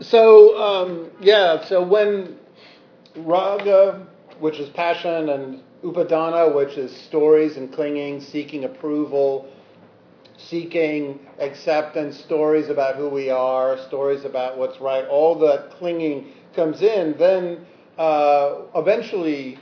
so 0.09 0.57
um, 0.57 1.11
yeah, 1.19 1.65
so 1.65 1.83
when 1.83 2.37
raga, 3.15 4.07
which 4.39 4.59
is 4.59 4.69
passion, 4.69 5.29
and 5.29 5.61
upadana, 5.83 6.53
which 6.53 6.77
is 6.77 6.95
stories 6.95 7.57
and 7.57 7.73
clinging, 7.73 8.21
seeking 8.21 8.65
approval, 8.65 9.51
seeking 10.37 11.19
acceptance, 11.39 12.17
stories 12.17 12.69
about 12.69 12.95
who 12.95 13.09
we 13.09 13.29
are, 13.29 13.77
stories 13.87 14.25
about 14.25 14.57
what's 14.57 14.79
right, 14.79 15.05
all 15.07 15.37
that 15.39 15.71
clinging 15.71 16.31
comes 16.55 16.81
in, 16.81 17.15
then 17.17 17.65
uh, 17.97 18.61
eventually 18.75 19.59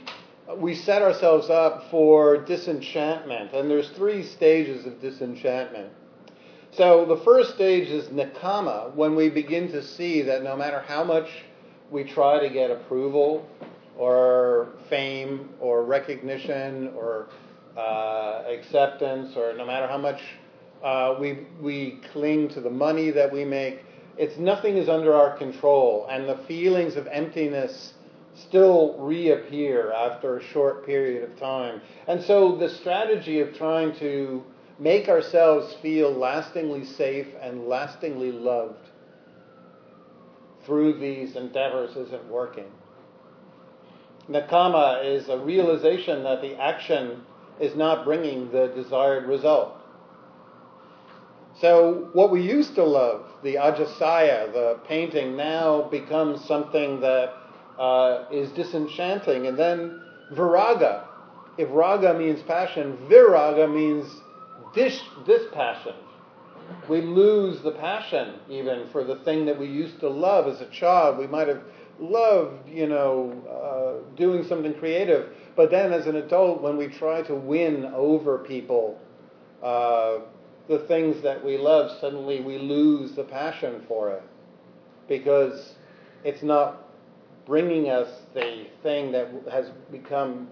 we 0.56 0.74
set 0.74 1.02
ourselves 1.02 1.50
up 1.50 1.90
for 1.90 2.38
disenchantment. 2.44 3.52
And 3.52 3.70
there's 3.70 3.90
three 3.90 4.22
stages 4.22 4.86
of 4.86 5.00
disenchantment. 5.00 5.92
So 6.76 7.06
the 7.06 7.16
first 7.24 7.54
stage 7.54 7.88
is 7.88 8.08
nakama, 8.08 8.94
when 8.94 9.16
we 9.16 9.30
begin 9.30 9.72
to 9.72 9.82
see 9.82 10.20
that 10.20 10.42
no 10.42 10.54
matter 10.54 10.80
how 10.80 11.04
much 11.04 11.26
we 11.90 12.04
try 12.04 12.38
to 12.38 12.50
get 12.50 12.70
approval 12.70 13.48
or 13.96 14.68
fame 14.90 15.48
or 15.58 15.84
recognition 15.84 16.92
or 16.94 17.28
uh, 17.78 18.42
acceptance, 18.46 19.38
or 19.38 19.54
no 19.54 19.64
matter 19.64 19.86
how 19.86 19.96
much 19.96 20.20
uh, 20.84 21.16
we, 21.18 21.46
we 21.62 21.98
cling 22.12 22.50
to 22.50 22.60
the 22.60 22.68
money 22.68 23.10
that 23.10 23.32
we 23.32 23.42
make, 23.42 23.82
it's 24.18 24.36
nothing 24.36 24.76
is 24.76 24.90
under 24.90 25.14
our 25.14 25.34
control, 25.38 26.06
and 26.10 26.28
the 26.28 26.36
feelings 26.46 26.96
of 26.96 27.06
emptiness 27.06 27.94
still 28.34 28.98
reappear 28.98 29.92
after 29.92 30.36
a 30.36 30.44
short 30.44 30.84
period 30.84 31.22
of 31.22 31.38
time. 31.38 31.80
And 32.06 32.22
so 32.22 32.54
the 32.54 32.68
strategy 32.68 33.40
of 33.40 33.56
trying 33.56 33.94
to 33.96 34.44
make 34.78 35.08
ourselves 35.08 35.74
feel 35.80 36.12
lastingly 36.12 36.84
safe 36.84 37.28
and 37.40 37.66
lastingly 37.66 38.32
loved 38.32 38.88
through 40.64 40.98
these 40.98 41.36
endeavors 41.36 41.96
isn't 41.96 42.28
working. 42.28 42.70
Nekama 44.28 45.04
is 45.04 45.28
a 45.28 45.38
realization 45.38 46.24
that 46.24 46.42
the 46.42 46.60
action 46.60 47.22
is 47.60 47.76
not 47.76 48.04
bringing 48.04 48.50
the 48.50 48.66
desired 48.74 49.26
result. 49.26 49.74
So, 51.60 52.10
what 52.12 52.30
we 52.30 52.42
used 52.42 52.74
to 52.74 52.84
love, 52.84 53.30
the 53.42 53.54
ajasaya, 53.54 54.52
the 54.52 54.78
painting, 54.86 55.36
now 55.36 55.82
becomes 55.82 56.44
something 56.44 57.00
that 57.00 57.32
uh, 57.78 58.24
is 58.30 58.50
disenchanting. 58.50 59.46
And 59.46 59.56
then 59.56 60.02
viraga. 60.32 61.04
If 61.56 61.68
raga 61.70 62.12
means 62.18 62.42
passion, 62.42 62.98
viraga 63.08 63.72
means 63.72 64.20
this, 64.76 65.02
this 65.26 65.42
passion. 65.52 65.94
We 66.88 67.00
lose 67.00 67.62
the 67.62 67.72
passion 67.72 68.34
even 68.48 68.88
for 68.92 69.02
the 69.02 69.16
thing 69.16 69.46
that 69.46 69.58
we 69.58 69.66
used 69.66 69.98
to 70.00 70.08
love 70.08 70.46
as 70.46 70.60
a 70.60 70.70
child. 70.70 71.18
We 71.18 71.26
might 71.26 71.48
have 71.48 71.62
loved, 71.98 72.68
you 72.68 72.86
know, 72.86 73.32
uh, 73.48 74.16
doing 74.16 74.44
something 74.44 74.74
creative. 74.74 75.32
But 75.56 75.70
then 75.70 75.92
as 75.92 76.06
an 76.06 76.16
adult, 76.16 76.62
when 76.62 76.76
we 76.76 76.88
try 76.88 77.22
to 77.22 77.34
win 77.34 77.86
over 77.86 78.38
people, 78.38 79.00
uh, 79.62 80.18
the 80.68 80.80
things 80.80 81.22
that 81.22 81.44
we 81.44 81.56
love, 81.56 81.98
suddenly 82.00 82.40
we 82.40 82.58
lose 82.58 83.12
the 83.12 83.24
passion 83.24 83.82
for 83.88 84.10
it 84.12 84.22
because 85.08 85.74
it's 86.24 86.42
not 86.42 86.88
bringing 87.46 87.88
us 87.88 88.08
the 88.34 88.66
thing 88.82 89.12
that 89.12 89.28
has 89.50 89.70
become 89.90 90.48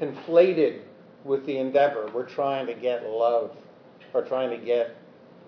conflated 0.00 0.80
with 1.24 1.46
the 1.46 1.58
endeavor. 1.58 2.10
We're 2.14 2.28
trying 2.28 2.66
to 2.66 2.74
get 2.74 3.04
love 3.04 3.56
or 4.14 4.22
trying 4.24 4.50
to 4.50 4.64
get 4.64 4.96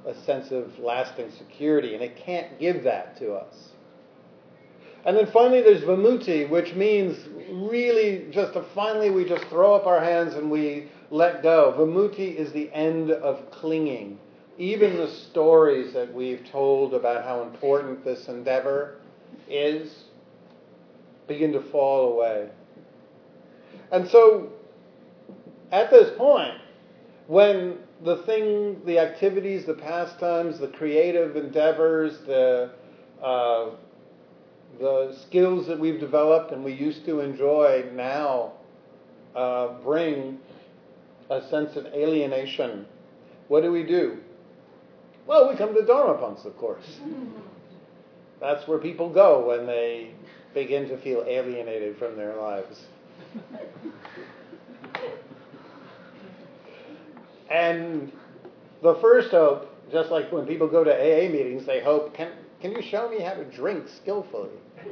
a 0.06 0.14
sense 0.14 0.50
of 0.50 0.78
lasting 0.78 1.30
security, 1.32 1.94
and 1.94 2.02
it 2.02 2.16
can't 2.16 2.58
give 2.58 2.84
that 2.84 3.16
to 3.18 3.32
us. 3.32 3.72
And 5.04 5.16
then 5.16 5.26
finally, 5.32 5.62
there's 5.62 5.82
vimutti, 5.82 6.48
which 6.48 6.74
means 6.74 7.18
really 7.50 8.26
just 8.30 8.52
to 8.52 8.64
finally 8.74 9.10
we 9.10 9.24
just 9.24 9.44
throw 9.46 9.74
up 9.74 9.86
our 9.86 10.00
hands 10.00 10.34
and 10.34 10.50
we 10.50 10.88
let 11.10 11.42
go. 11.42 11.74
Vimutti 11.76 12.36
is 12.36 12.52
the 12.52 12.72
end 12.72 13.10
of 13.10 13.50
clinging. 13.50 14.18
Even 14.58 14.96
the 14.96 15.08
stories 15.08 15.92
that 15.92 16.12
we've 16.12 16.44
told 16.52 16.94
about 16.94 17.24
how 17.24 17.42
important 17.42 18.04
this 18.04 18.28
endeavor 18.28 19.00
is 19.48 20.04
begin 21.26 21.52
to 21.52 21.60
fall 21.60 22.12
away. 22.12 22.48
And 23.90 24.08
so, 24.08 24.52
at 25.72 25.90
this 25.90 26.16
point, 26.16 26.54
when 27.26 27.78
the 28.04 28.18
thing, 28.18 28.80
the 28.84 28.98
activities, 28.98 29.64
the 29.64 29.74
pastimes, 29.74 30.58
the 30.58 30.68
creative 30.68 31.34
endeavors, 31.36 32.18
the 32.26 32.70
uh, 33.22 33.70
the 34.78 35.16
skills 35.26 35.66
that 35.66 35.78
we've 35.78 36.00
developed 36.00 36.50
and 36.50 36.64
we 36.64 36.72
used 36.72 37.04
to 37.04 37.20
enjoy 37.20 37.84
now 37.94 38.52
uh, 39.36 39.68
bring 39.82 40.38
a 41.30 41.46
sense 41.48 41.76
of 41.76 41.86
alienation. 41.86 42.86
What 43.48 43.62
do 43.62 43.70
we 43.70 43.82
do? 43.84 44.18
Well, 45.26 45.48
we 45.48 45.56
come 45.56 45.74
to 45.74 45.82
Dharma 45.84 46.14
Punx, 46.14 46.44
of 46.44 46.56
course. 46.56 46.98
That's 48.40 48.66
where 48.66 48.78
people 48.78 49.08
go 49.08 49.46
when 49.46 49.66
they 49.66 50.14
begin 50.52 50.88
to 50.88 51.00
feel 51.00 51.24
alienated 51.26 51.96
from 51.96 52.16
their 52.16 52.34
lives. 52.34 52.84
and 57.52 58.10
the 58.82 58.94
first 58.96 59.30
hope, 59.30 59.68
just 59.90 60.10
like 60.10 60.32
when 60.32 60.46
people 60.46 60.66
go 60.66 60.82
to 60.82 60.90
AA 60.90 61.28
meetings, 61.30 61.66
they 61.66 61.82
hope, 61.82 62.14
can, 62.14 62.32
can 62.60 62.72
you 62.72 62.80
show 62.80 63.10
me 63.10 63.20
how 63.20 63.34
to 63.34 63.44
drink 63.44 63.88
skillfully? 63.88 64.48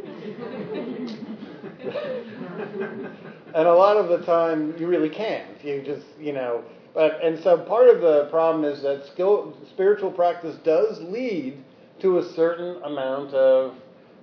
and 3.55 3.67
a 3.67 3.75
lot 3.75 3.97
of 3.97 4.09
the 4.09 4.25
time, 4.27 4.75
you 4.79 4.87
really 4.87 5.09
can't. 5.09 5.65
You 5.65 5.83
just, 5.83 6.07
you 6.21 6.33
know, 6.33 6.63
but 6.93 7.25
and 7.25 7.43
so 7.43 7.57
part 7.57 7.89
of 7.89 8.03
the 8.03 8.27
problem 8.31 8.65
is 8.65 8.83
that 8.83 9.07
skill, 9.07 9.57
spiritual 9.71 10.11
practice 10.11 10.57
does 10.63 11.01
lead 11.01 11.57
to 12.01 12.19
a 12.19 12.25
certain 12.35 12.83
amount 12.83 13.33
of 13.33 13.75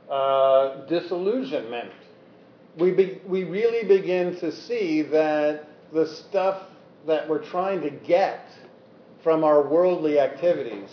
uh, 0.10 0.86
disillusionment. 0.86 1.92
We 2.78 2.92
be, 2.92 3.22
we 3.26 3.44
really 3.44 3.88
begin 3.88 4.36
to 4.40 4.52
see 4.52 5.02
that 5.04 5.68
the 5.92 6.06
stuff 6.06 6.67
that 7.08 7.28
we're 7.28 7.44
trying 7.44 7.82
to 7.82 7.90
get 7.90 8.48
from 9.24 9.44
our 9.44 9.62
worldly 9.68 10.20
activities 10.20 10.90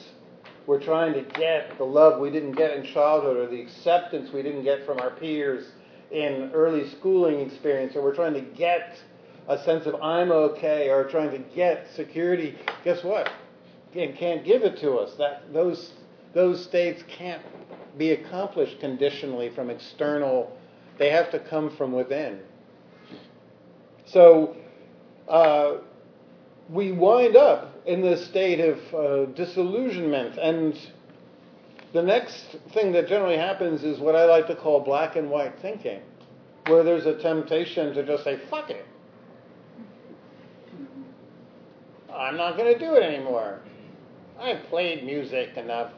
we're 0.67 0.83
trying 0.83 1.13
to 1.13 1.23
get 1.39 1.77
the 1.77 1.85
love 1.85 2.21
we 2.21 2.31
didn't 2.31 2.53
get 2.53 2.77
in 2.77 2.85
childhood 2.85 3.37
or 3.37 3.47
the 3.47 3.61
acceptance 3.61 4.33
we 4.33 4.43
didn't 4.43 4.65
get 4.65 4.87
from 4.87 4.99
our 4.99 5.11
peers 5.11 5.67
in 6.11 6.51
early 6.55 6.89
schooling 6.91 7.41
experience, 7.41 7.95
or 7.97 8.03
we're 8.03 8.15
trying 8.15 8.35
to 8.35 8.41
get 8.41 8.97
a 9.49 9.63
sense 9.65 9.85
of 9.87 9.97
I'm 9.97 10.33
okay, 10.33 10.89
or 10.89 11.05
trying 11.05 11.31
to 11.33 11.39
get 11.55 11.87
security. 11.95 12.57
Guess 12.83 13.05
what? 13.05 13.31
It 13.93 14.17
can't 14.17 14.45
give 14.45 14.63
it 14.63 14.79
to 14.79 14.95
us. 14.95 15.15
That 15.19 15.53
those 15.53 15.93
those 16.33 16.65
states 16.65 17.03
can't 17.09 17.43
be 17.99 18.13
accomplished 18.13 18.81
conditionally 18.81 19.51
from 19.51 19.71
external. 19.71 20.57
They 20.99 21.11
have 21.11 21.31
to 21.33 21.39
come 21.39 21.77
from 21.77 21.93
within. 21.93 22.41
So 24.07 24.57
uh, 25.29 25.77
we 26.69 26.93
wind 26.93 27.37
up 27.37 27.75
in 27.87 28.01
this 28.01 28.27
state 28.27 28.61
of 28.61 28.95
uh, 28.95 29.25
disillusionment. 29.33 30.39
And 30.39 30.79
the 31.93 32.03
next 32.03 32.57
thing 32.73 32.93
that 32.93 33.09
generally 33.09 33.37
happens 33.37 33.85
is 33.85 33.99
what 33.99 34.17
I 34.17 34.25
like 34.25 34.47
to 34.49 34.57
call 34.57 34.81
black 34.81 35.17
and 35.17 35.31
white 35.31 35.59
thinking, 35.61 36.01
where 36.67 36.83
there's 36.83 37.07
a 37.07 37.21
temptation 37.21 37.95
to 37.95 38.05
just 38.05 38.25
say, 38.25 38.41
fuck 38.51 38.71
it. 38.71 38.87
I'm 42.13 42.37
not 42.37 42.57
going 42.57 42.73
to 42.73 42.79
do 42.79 42.95
it 42.95 43.03
anymore. 43.03 43.61
I've 44.39 44.63
played 44.65 45.05
music 45.05 45.57
enough. 45.57 45.93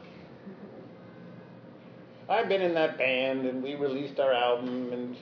I've 2.29 2.49
been 2.49 2.61
in 2.61 2.73
that 2.73 2.97
band 2.97 3.45
and 3.45 3.63
we 3.63 3.75
released 3.75 4.19
our 4.19 4.33
album 4.33 4.91
and 4.91 5.15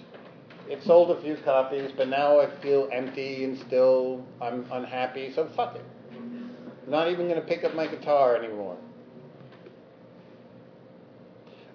it 0.69 0.83
sold 0.83 1.11
a 1.11 1.21
few 1.21 1.37
copies, 1.37 1.91
but 1.95 2.07
now 2.07 2.39
I 2.39 2.49
feel 2.61 2.89
empty 2.91 3.43
and 3.43 3.57
still 3.59 4.25
I'm 4.41 4.65
unhappy, 4.71 5.31
so 5.33 5.47
fuck 5.55 5.75
it. 5.75 5.85
I'm 6.11 6.91
not 6.91 7.09
even 7.09 7.27
going 7.27 7.39
to 7.39 7.47
pick 7.47 7.63
up 7.63 7.75
my 7.75 7.87
guitar 7.87 8.35
anymore. 8.35 8.77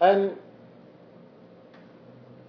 And 0.01 0.37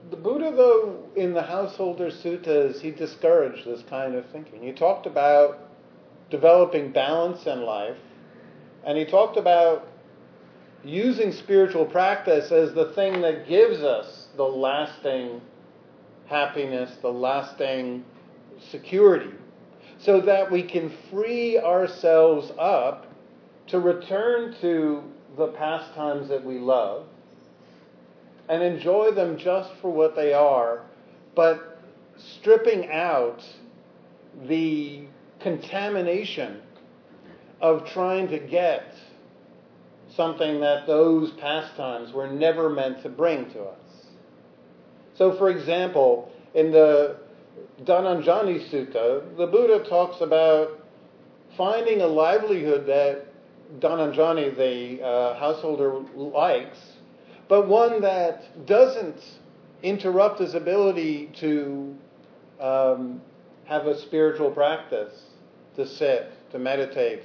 the 0.10 0.18
Buddha, 0.18 0.52
though, 0.56 1.04
in 1.16 1.34
the 1.34 1.42
Householder 1.42 2.10
Suttas, 2.10 2.80
he 2.80 2.92
discouraged 2.92 3.66
this 3.66 3.84
kind 3.90 4.16
of 4.16 4.26
thinking. 4.32 4.62
He 4.62 4.72
talked 4.72 5.06
about 5.06 5.70
developing 6.30 6.92
balance 6.92 7.46
in 7.46 7.64
life, 7.64 7.98
and 8.86 8.98
he 8.98 9.06
talked 9.06 9.38
about 9.38 9.88
using 10.84 11.32
spiritual 11.32 11.86
practice 11.86 12.52
as 12.52 12.74
the 12.74 12.92
thing 12.94 13.22
that 13.22 13.48
gives 13.48 13.82
us 13.82 14.28
the 14.36 14.44
lasting 14.44 15.42
happiness, 16.32 16.98
the 17.02 17.12
lasting 17.12 18.04
security 18.72 19.32
so 20.00 20.20
that 20.22 20.52
we 20.52 20.64
can 20.64 20.92
free 21.12 21.60
ourselves 21.60 22.52
up 22.58 23.06
to 23.68 23.80
return 23.80 24.56
to 24.62 25.04
the 25.38 25.48
pastimes 25.50 26.30
that 26.30 26.44
we 26.44 26.58
love 26.58 27.06
and 28.50 28.64
enjoy 28.64 29.12
them 29.12 29.38
just 29.38 29.70
for 29.82 29.92
what 29.92 30.16
they 30.16 30.34
are, 30.34 30.84
but 31.36 31.80
stripping 32.18 32.90
out 32.92 33.42
the 34.48 35.04
contamination 35.40 36.62
of 37.62 37.86
trying 37.88 38.28
to 38.28 38.40
get 38.40 38.94
something 40.16 40.60
that 40.60 40.88
those 40.88 41.32
pastimes 41.34 42.12
were 42.12 42.28
never 42.28 42.70
meant 42.70 43.02
to 43.04 43.10
bring 43.10 43.50
to 43.52 43.62
us. 43.62 43.81
So, 45.22 45.38
for 45.38 45.52
example, 45.52 46.32
in 46.56 46.72
the 46.72 47.16
Dhananjani 47.84 48.68
Sutta, 48.72 49.38
the 49.38 49.46
Buddha 49.46 49.88
talks 49.88 50.20
about 50.20 50.84
finding 51.56 52.02
a 52.02 52.08
livelihood 52.08 52.88
that 52.88 53.28
Dhananjani, 53.80 54.58
the 54.58 55.06
uh, 55.06 55.40
householder, 55.40 56.02
likes, 56.16 56.80
but 57.48 57.68
one 57.68 58.02
that 58.02 58.66
doesn't 58.66 59.22
interrupt 59.84 60.40
his 60.40 60.56
ability 60.56 61.30
to 61.40 61.96
um, 62.60 63.22
have 63.66 63.86
a 63.86 64.02
spiritual 64.02 64.50
practice, 64.50 65.14
to 65.76 65.88
sit, 65.88 66.32
to 66.52 66.58
meditate, 66.58 67.22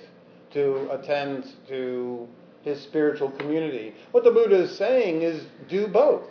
to 0.52 0.86
attend 0.90 1.50
to 1.68 2.28
his 2.62 2.78
spiritual 2.82 3.30
community. 3.30 3.94
What 4.10 4.22
the 4.22 4.32
Buddha 4.32 4.64
is 4.64 4.76
saying 4.76 5.22
is 5.22 5.46
do 5.70 5.88
both. 5.88 6.24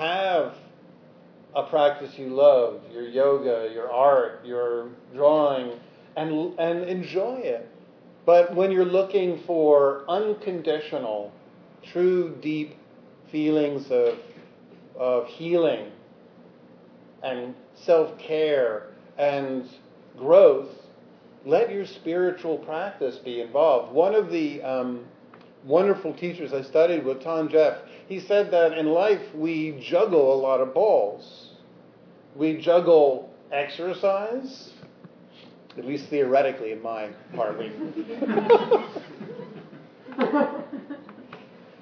Have 0.00 0.54
a 1.54 1.64
practice 1.64 2.18
you 2.18 2.28
love, 2.28 2.80
your 2.90 3.06
yoga, 3.06 3.70
your 3.70 3.92
art, 3.92 4.40
your 4.46 4.88
drawing, 5.12 5.78
and, 6.16 6.58
and 6.58 6.84
enjoy 6.84 7.36
it. 7.40 7.68
But 8.24 8.56
when 8.56 8.72
you're 8.72 8.86
looking 8.86 9.40
for 9.46 10.06
unconditional, 10.08 11.30
true, 11.82 12.34
deep 12.40 12.78
feelings 13.30 13.90
of, 13.90 14.18
of 14.98 15.26
healing 15.26 15.92
and 17.22 17.54
self 17.74 18.16
care 18.18 18.86
and 19.18 19.68
growth, 20.16 20.70
let 21.44 21.70
your 21.70 21.84
spiritual 21.84 22.56
practice 22.56 23.16
be 23.16 23.42
involved. 23.42 23.92
One 23.92 24.14
of 24.14 24.30
the 24.30 24.62
um, 24.62 25.04
wonderful 25.64 26.14
teachers 26.14 26.52
I 26.52 26.62
studied 26.62 27.04
with, 27.04 27.22
Tom 27.22 27.48
Jeff, 27.48 27.78
he 28.08 28.20
said 28.20 28.50
that 28.50 28.76
in 28.76 28.86
life 28.86 29.20
we 29.34 29.80
juggle 29.82 30.34
a 30.34 30.38
lot 30.40 30.60
of 30.60 30.74
balls. 30.74 31.50
We 32.34 32.56
juggle 32.58 33.30
exercise, 33.52 34.70
at 35.76 35.84
least 35.84 36.08
theoretically 36.08 36.72
in 36.72 36.82
my 36.82 37.10
part. 37.34 37.56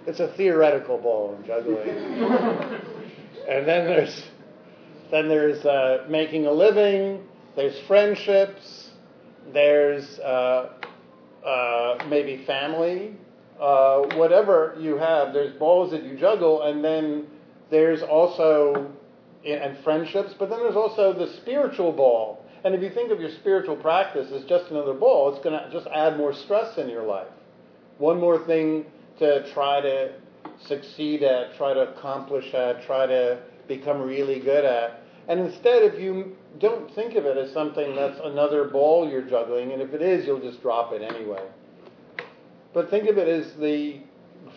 it's 0.07 0.21
a 0.21 0.29
theoretical 0.37 0.99
ball 0.99 1.37
in 1.38 1.47
juggling. 1.47 1.88
and 3.49 3.67
then 3.67 3.87
there's 3.87 4.23
then 5.11 5.29
there's 5.29 5.64
uh, 5.64 6.05
making 6.09 6.47
a 6.47 6.53
living. 6.53 7.23
There's 7.57 7.79
friendships. 7.87 8.91
There's 9.53 10.19
uh, 10.19 10.73
uh, 11.45 12.05
maybe 12.09 12.45
family 12.45 13.17
uh, 13.61 14.16
whatever 14.16 14.77
you 14.79 14.97
have, 14.97 15.33
there's 15.33 15.53
balls 15.59 15.90
that 15.90 16.05
you 16.05 16.16
juggle, 16.16 16.62
and 16.62 16.85
then 16.85 17.27
there's 17.71 18.03
also 18.03 18.92
and 19.44 19.79
friendships, 19.85 20.35
but 20.38 20.51
then 20.51 20.59
there's 20.61 20.77
also 20.77 21.12
the 21.12 21.33
spiritual 21.35 21.92
ball. 21.92 22.44
And 22.64 22.75
if 22.75 22.83
you 22.83 22.90
think 22.90 23.12
of 23.12 23.21
your 23.21 23.31
spiritual 23.31 23.77
practice 23.77 24.31
as 24.33 24.44
just 24.44 24.71
another 24.71 24.92
ball, 24.92 25.33
it's 25.33 25.42
going 25.42 25.59
to 25.59 25.71
just 25.71 25.87
add 25.94 26.16
more 26.16 26.35
stress 26.35 26.77
in 26.77 26.88
your 26.88 27.05
life. 27.05 27.29
One 27.99 28.18
more 28.18 28.44
thing 28.47 28.87
to 29.21 29.51
try 29.53 29.81
to 29.81 30.12
succeed 30.66 31.23
at, 31.23 31.57
try 31.57 31.73
to 31.73 31.92
accomplish 31.92 32.53
at, 32.53 32.85
try 32.85 33.07
to 33.07 33.38
become 33.68 34.03
really 34.03 34.40
good 34.40 34.64
at. 34.64 35.03
And 35.29 35.40
instead, 35.40 35.83
if 35.83 36.01
you 36.01 36.37
don't 36.59 36.92
think 36.94 37.14
of 37.14 37.27
it 37.27 37.37
as 37.37 37.53
something 37.53 37.94
that's 37.94 38.18
another 38.25 38.64
ball 38.64 39.09
you're 39.09 39.23
juggling, 39.23 39.73
and 39.73 39.83
if 39.83 39.92
it 39.92 40.03
is, 40.03 40.27
you'll 40.27 40.40
just 40.40 40.62
drop 40.62 40.92
it 40.92 41.03
anyway. 41.03 41.44
But 42.73 42.91
think 42.91 43.09
of 43.09 43.19
it 43.19 43.29
as 43.29 43.55
the 43.55 44.01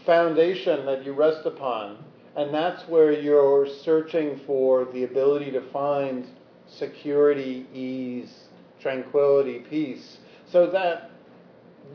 foundation 0.05 0.85
that 0.85 1.05
you 1.05 1.13
rest 1.13 1.45
upon. 1.45 2.03
And 2.35 2.53
that's 2.53 2.87
where 2.87 3.11
you're 3.11 3.67
searching 3.67 4.39
for 4.45 4.85
the 4.85 5.03
ability 5.03 5.51
to 5.51 5.61
find 5.71 6.27
security, 6.67 7.67
ease, 7.73 8.45
tranquility, 8.79 9.59
peace, 9.59 10.17
so 10.49 10.67
that 10.71 11.11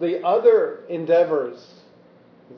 the 0.00 0.22
other 0.24 0.84
endeavors 0.88 1.66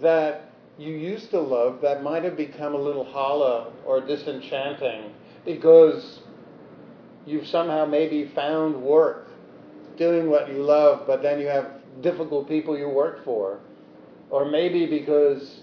that 0.03 0.51
you 0.77 0.95
used 0.95 1.31
to 1.31 1.41
love 1.41 1.81
that 1.83 2.03
might 2.03 2.25
have 2.25 2.37
become 2.37 2.75
a 2.75 2.79
little 2.79 3.05
hollow 3.05 3.73
or 3.85 4.01
disenchanting 4.01 5.13
because 5.45 6.21
you've 7.27 7.47
somehow 7.47 7.85
maybe 7.85 8.31
found 8.35 8.77
work 8.77 9.29
doing 9.97 10.31
what 10.31 10.49
you 10.49 10.63
love, 10.63 11.07
but 11.07 11.23
then 11.23 11.41
you 11.41 11.47
have 11.47 11.78
difficult 12.01 12.49
people 12.49 12.79
you 12.79 12.89
work 12.89 13.25
for. 13.25 13.61
Or 14.31 14.45
maybe 14.45 14.87
because 14.87 15.61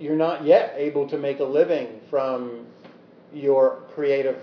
you're 0.00 0.16
not 0.16 0.44
yet 0.44 0.74
able 0.76 1.08
to 1.08 1.18
make 1.18 1.40
a 1.40 1.44
living 1.44 2.00
from 2.10 2.66
your 3.32 3.82
creative 3.94 4.38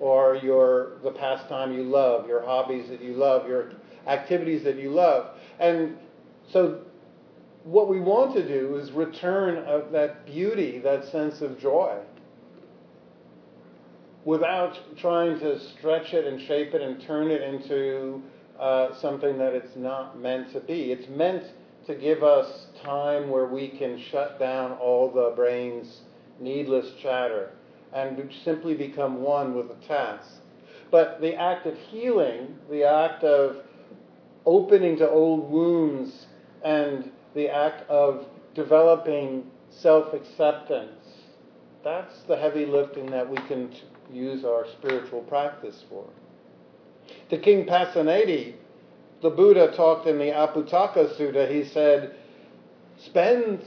or 0.00 0.36
your 0.36 0.98
the 1.02 1.10
pastime 1.10 1.72
you 1.72 1.82
love, 1.82 2.28
your 2.28 2.44
hobbies 2.44 2.88
that 2.88 3.02
you 3.02 3.14
love, 3.14 3.48
your 3.48 3.72
activities 4.06 4.62
that 4.64 4.76
you 4.76 4.90
love. 4.90 5.36
And 5.58 5.96
so 6.50 6.82
what 7.64 7.88
we 7.88 8.00
want 8.00 8.34
to 8.34 8.46
do 8.46 8.76
is 8.76 8.92
return 8.92 9.58
of 9.64 9.90
that 9.92 10.24
beauty, 10.24 10.78
that 10.78 11.04
sense 11.04 11.40
of 11.40 11.58
joy, 11.58 11.98
without 14.24 14.78
trying 14.96 15.38
to 15.40 15.58
stretch 15.58 16.14
it 16.14 16.26
and 16.26 16.40
shape 16.40 16.74
it 16.74 16.82
and 16.82 17.00
turn 17.02 17.30
it 17.30 17.42
into 17.42 18.22
uh, 18.58 18.94
something 19.00 19.38
that 19.38 19.54
it's 19.54 19.76
not 19.76 20.18
meant 20.18 20.52
to 20.52 20.60
be. 20.60 20.92
It's 20.92 21.08
meant 21.08 21.44
to 21.86 21.94
give 21.94 22.22
us 22.22 22.66
time 22.82 23.30
where 23.30 23.46
we 23.46 23.68
can 23.68 23.98
shut 24.10 24.38
down 24.38 24.72
all 24.72 25.10
the 25.10 25.32
brain's 25.34 26.00
needless 26.40 26.92
chatter 27.00 27.50
and 27.92 28.30
simply 28.44 28.74
become 28.74 29.22
one 29.22 29.54
with 29.54 29.68
the 29.68 29.86
task. 29.86 30.28
But 30.90 31.20
the 31.20 31.34
act 31.34 31.66
of 31.66 31.76
healing, 31.90 32.58
the 32.70 32.84
act 32.84 33.24
of 33.24 33.64
opening 34.44 34.96
to 34.98 35.08
old 35.08 35.50
wounds 35.50 36.26
and 36.64 37.10
the 37.34 37.48
act 37.48 37.88
of 37.88 38.26
developing 38.54 39.44
self 39.70 40.12
acceptance. 40.12 41.04
That's 41.84 42.22
the 42.26 42.36
heavy 42.36 42.66
lifting 42.66 43.10
that 43.10 43.28
we 43.28 43.36
can 43.46 43.74
use 44.12 44.44
our 44.44 44.66
spiritual 44.78 45.22
practice 45.22 45.84
for. 45.88 46.04
To 47.30 47.38
King 47.38 47.66
Pasenadi, 47.66 48.54
the 49.22 49.30
Buddha 49.30 49.72
talked 49.74 50.06
in 50.06 50.18
the 50.18 50.30
Aputtaka 50.30 51.16
Sutta, 51.16 51.50
he 51.50 51.64
said, 51.64 52.14
spend 52.98 53.62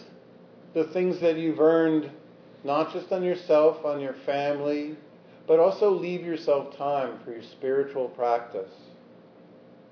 the 0.74 0.86
things 0.86 1.20
that 1.20 1.38
you've 1.38 1.60
earned 1.60 2.10
not 2.64 2.94
just 2.94 3.12
on 3.12 3.24
yourself, 3.24 3.84
on 3.84 4.00
your 4.00 4.16
family, 4.26 4.96
but 5.48 5.60
also 5.60 5.90
leave 5.90 6.24
yourself 6.24 6.78
time 6.78 7.20
for 7.26 7.32
your 7.32 7.44
spiritual 7.44 8.08
practice. 8.10 8.72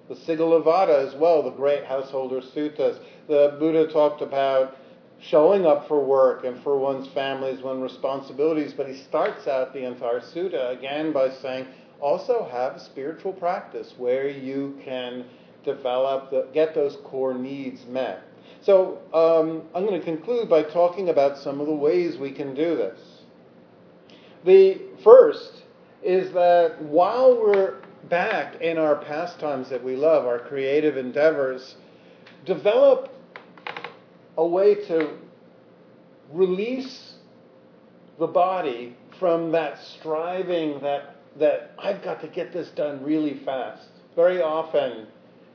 The 0.08 0.16
Sigalovada 0.16 1.06
as 1.08 1.16
well, 1.16 1.44
the 1.44 1.52
great 1.52 1.84
householder 1.84 2.42
suttas. 2.42 3.00
The 3.28 3.56
Buddha 3.60 3.92
talked 3.92 4.22
about 4.22 4.76
showing 5.20 5.66
up 5.66 5.88
for 5.88 6.04
work 6.04 6.46
and 6.46 6.62
for 6.64 6.78
one's 6.78 7.08
families, 7.10 7.62
one's 7.62 7.82
responsibilities, 7.82 8.74
but 8.74 8.88
he 8.88 8.96
starts 8.96 9.48
out 9.48 9.74
the 9.74 9.86
entire 9.86 10.22
sutta 10.22 10.72
again 10.78 11.12
by 11.12 11.30
saying, 11.30 11.68
also 12.02 12.48
have 12.52 12.76
a 12.76 12.80
spiritual 12.80 13.34
practice 13.34 13.94
where 13.98 14.30
you 14.30 14.80
can 14.84 15.26
develop, 15.64 16.30
the, 16.30 16.48
get 16.54 16.74
those 16.74 16.98
core 17.04 17.34
needs 17.34 17.86
met. 17.86 18.24
So 18.62 19.00
um, 19.14 19.64
I'm 19.74 19.86
going 19.86 20.00
to 20.00 20.06
conclude 20.06 20.50
by 20.50 20.64
talking 20.64 21.10
about 21.10 21.38
some 21.38 21.62
of 21.62 21.68
the 21.68 21.74
ways 21.74 22.18
we 22.18 22.32
can 22.32 22.54
do 22.54 22.76
this. 22.76 23.00
The 24.46 24.82
first 25.04 25.64
is 26.04 26.32
that 26.34 26.82
while 26.82 27.36
we're 27.36 27.82
back 28.10 28.62
in 28.62 28.78
our 28.78 28.96
pastimes 28.96 29.70
that 29.70 29.84
we 29.84 29.96
love, 29.96 30.26
our 30.26 30.40
creative 30.40 30.98
endeavors, 30.98 31.76
develop 32.46 33.14
a 34.38 34.46
way 34.46 34.76
to 34.76 35.18
release 36.32 37.16
the 38.18 38.28
body 38.28 38.96
from 39.20 39.52
that 39.52 39.80
striving 39.80 40.80
that 40.82 41.16
that 41.38 41.74
I've 41.78 42.02
got 42.04 42.22
to 42.22 42.28
get 42.28 42.52
this 42.52 42.70
done 42.70 43.04
really 43.04 43.42
fast. 43.46 43.88
Very 44.15 44.42
often 44.42 45.08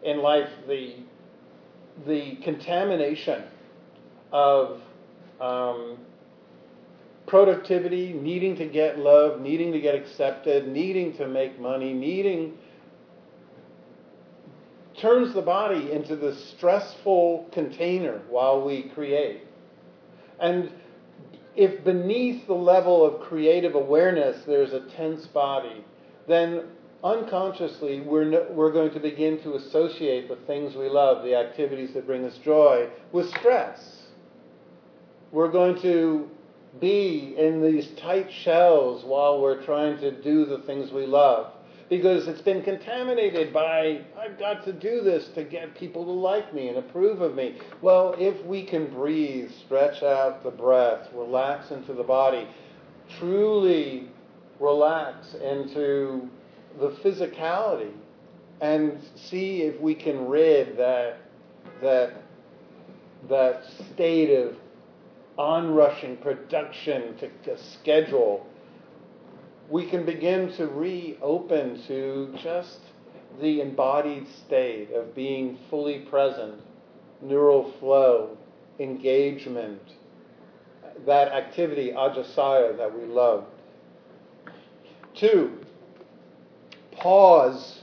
in 0.03 0.19
life, 0.19 0.49
the 0.69 0.97
the 2.07 2.37
contamination 2.43 3.45
of 4.33 4.81
um, 5.41 5.97
productivity, 7.27 8.13
needing 8.13 8.57
to 8.57 8.67
get 8.67 8.99
love, 8.99 9.41
needing 9.41 9.73
to 9.73 9.81
get 9.81 9.95
accepted, 9.95 10.67
needing 10.67 11.17
to 11.17 11.29
make 11.29 11.59
money, 11.61 11.93
needing 11.93 12.59
turns 15.01 15.35
the 15.35 15.43
body 15.43 15.91
into 15.93 16.17
this 16.17 16.53
stressful 16.57 17.49
container 17.53 18.23
while 18.29 18.65
we 18.65 18.85
create. 18.95 19.43
And 20.41 20.71
if 21.57 21.85
beneath 21.85 22.47
the 22.47 22.55
level 22.55 23.05
of 23.05 23.21
creative 23.23 23.75
awareness 23.75 24.45
there's 24.47 24.73
a 24.73 24.89
tense 24.97 25.27
body, 25.27 25.85
then 26.29 26.65
unconsciously 27.03 28.01
we're, 28.01 28.25
no, 28.25 28.47
we're 28.51 28.73
going 28.73 28.91
to 28.93 29.01
begin 29.01 29.41
to 29.43 29.55
associate 29.55 30.29
the 30.29 30.37
things 30.47 30.75
we 30.75 30.89
love, 30.89 31.23
the 31.25 31.35
activities 31.35 31.93
that 31.95 32.07
bring 32.07 32.25
us 32.25 32.39
joy, 32.45 32.89
with 33.13 33.29
stress. 33.31 34.03
We're 35.33 35.51
going 35.51 35.81
to 35.83 36.29
be 36.81 37.35
in 37.39 37.63
these 37.63 37.89
tight 38.01 38.31
shells 38.33 39.05
while 39.05 39.41
we're 39.41 39.65
trying 39.65 39.99
to 39.99 40.11
do 40.23 40.45
the 40.45 40.59
things 40.59 40.91
we 40.91 41.07
love 41.07 41.54
because 41.89 42.27
it's 42.29 42.41
been 42.41 42.63
contaminated 42.63 43.53
by, 43.53 44.01
I've 44.19 44.39
got 44.39 44.65
to 44.65 44.73
do 44.73 45.03
this 45.03 45.29
to 45.35 45.45
get 45.45 45.75
people 45.75 46.05
to 46.05 46.11
like 46.11 46.55
me 46.55 46.69
and 46.69 46.79
approve 46.79 47.21
of 47.21 47.35
me. 47.35 47.59
Well, 47.83 48.15
if 48.19 48.45
we 48.47 48.65
can 48.65 48.91
breathe, 48.93 49.51
stretch 49.65 50.03
out 50.03 50.43
the 50.43 50.51
breath, 50.51 51.09
relax 51.15 51.71
into 51.71 51.93
the 51.93 52.03
body, 52.03 52.49
truly 53.19 54.09
relax 54.61 55.35
into 55.35 56.29
the 56.79 56.91
physicality 57.03 57.93
and 58.61 58.99
see 59.15 59.63
if 59.63 59.81
we 59.81 59.95
can 59.95 60.27
rid 60.29 60.77
that 60.77 61.19
that 61.83 62.15
that 63.29 63.65
state 63.93 64.31
of 64.31 64.55
onrushing 65.39 66.17
production 66.19 67.17
to, 67.17 67.29
to 67.45 67.59
schedule, 67.59 68.47
we 69.69 69.89
can 69.89 70.05
begin 70.05 70.53
to 70.57 70.67
reopen 70.67 71.83
to 71.87 72.35
just 72.43 72.79
the 73.41 73.61
embodied 73.61 74.27
state 74.47 74.91
of 74.93 75.15
being 75.15 75.59
fully 75.71 76.01
present, 76.01 76.61
neural 77.23 77.73
flow, 77.81 78.37
engagement, 78.79 79.81
that 81.07 81.33
activity, 81.33 81.93
ajasaya, 81.93 82.77
that 82.77 82.97
we 82.97 83.05
love. 83.07 83.45
Two, 85.15 85.59
pause 86.93 87.81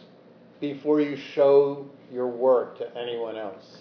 before 0.60 1.02
you 1.02 1.18
show 1.34 1.90
your 2.12 2.28
work 2.28 2.78
to 2.78 2.98
anyone 2.98 3.36
else. 3.38 3.80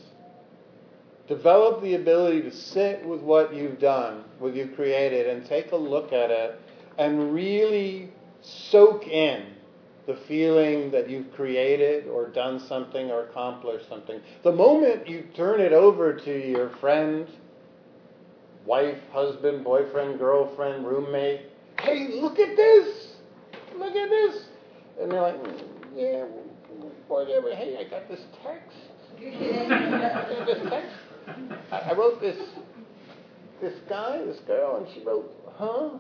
Develop 1.29 1.83
the 1.83 1.95
ability 1.95 2.43
to 2.43 2.53
sit 2.53 3.05
with 3.07 3.21
what 3.21 3.55
you've 3.55 3.79
done, 3.79 4.25
what 4.39 4.55
you've 4.55 4.75
created, 4.75 5.29
and 5.29 5.47
take 5.47 5.71
a 5.71 5.77
look 5.77 6.13
at 6.13 6.31
it 6.31 6.61
and 7.01 7.33
really 7.33 8.13
soak 8.43 9.07
in 9.09 9.47
the 10.07 10.17
feeling 10.29 10.91
that 10.91 11.09
you've 11.09 11.33
created 11.33 12.07
or 12.07 12.29
done 12.29 12.61
something 12.69 13.11
or 13.11 13.25
accomplished 13.25 13.89
something. 13.89 14.21
The 14.43 14.53
moment 14.53 15.09
you 15.09 15.25
turn 15.35 15.61
it 15.61 15.73
over 15.73 16.15
to 16.15 16.49
your 16.49 16.69
friend, 16.77 17.27
wife, 18.67 18.99
husband, 19.13 19.65
boyfriend, 19.65 20.19
girlfriend, 20.19 20.87
roommate, 20.87 21.47
hey, 21.81 22.09
look 22.21 22.39
at 22.39 22.55
this! 22.55 23.13
Look 23.79 23.97
at 23.97 24.11
this! 24.11 24.45
And 25.01 25.11
they're 25.11 25.23
like, 25.23 25.43
mm, 25.43 25.63
yeah, 25.97 26.25
whatever. 27.09 27.55
Hey, 27.55 27.79
I 27.79 27.89
got 27.89 28.09
this 28.09 28.21
text. 28.43 28.77
this 29.21 30.69
text. 30.69 30.97
I, 31.73 31.77
I 31.79 31.95
wrote 31.95 32.21
this 32.21 32.37
this 33.63 33.75
guy, 33.89 34.23
this 34.25 34.41
girl, 34.47 34.77
and 34.77 34.87
she 34.95 35.05
wrote, 35.05 35.31
huh? 35.55 35.91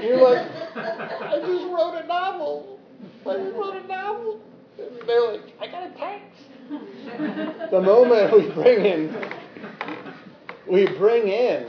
You're 0.00 0.22
like, 0.22 0.46
I 0.76 1.38
just 1.40 1.64
wrote 1.66 2.00
a 2.02 2.06
novel. 2.06 2.78
I 3.26 3.36
just 3.36 3.56
wrote 3.56 3.76
a 3.76 3.86
novel. 3.86 4.40
And 4.78 5.08
they're 5.08 5.32
like, 5.32 5.42
I 5.60 5.66
got 5.66 5.84
a 5.84 5.94
text. 5.98 7.70
the 7.70 7.80
moment 7.80 8.32
we 8.32 8.50
bring 8.50 8.84
in, 8.84 9.32
we 10.66 10.86
bring 10.96 11.28
in 11.28 11.66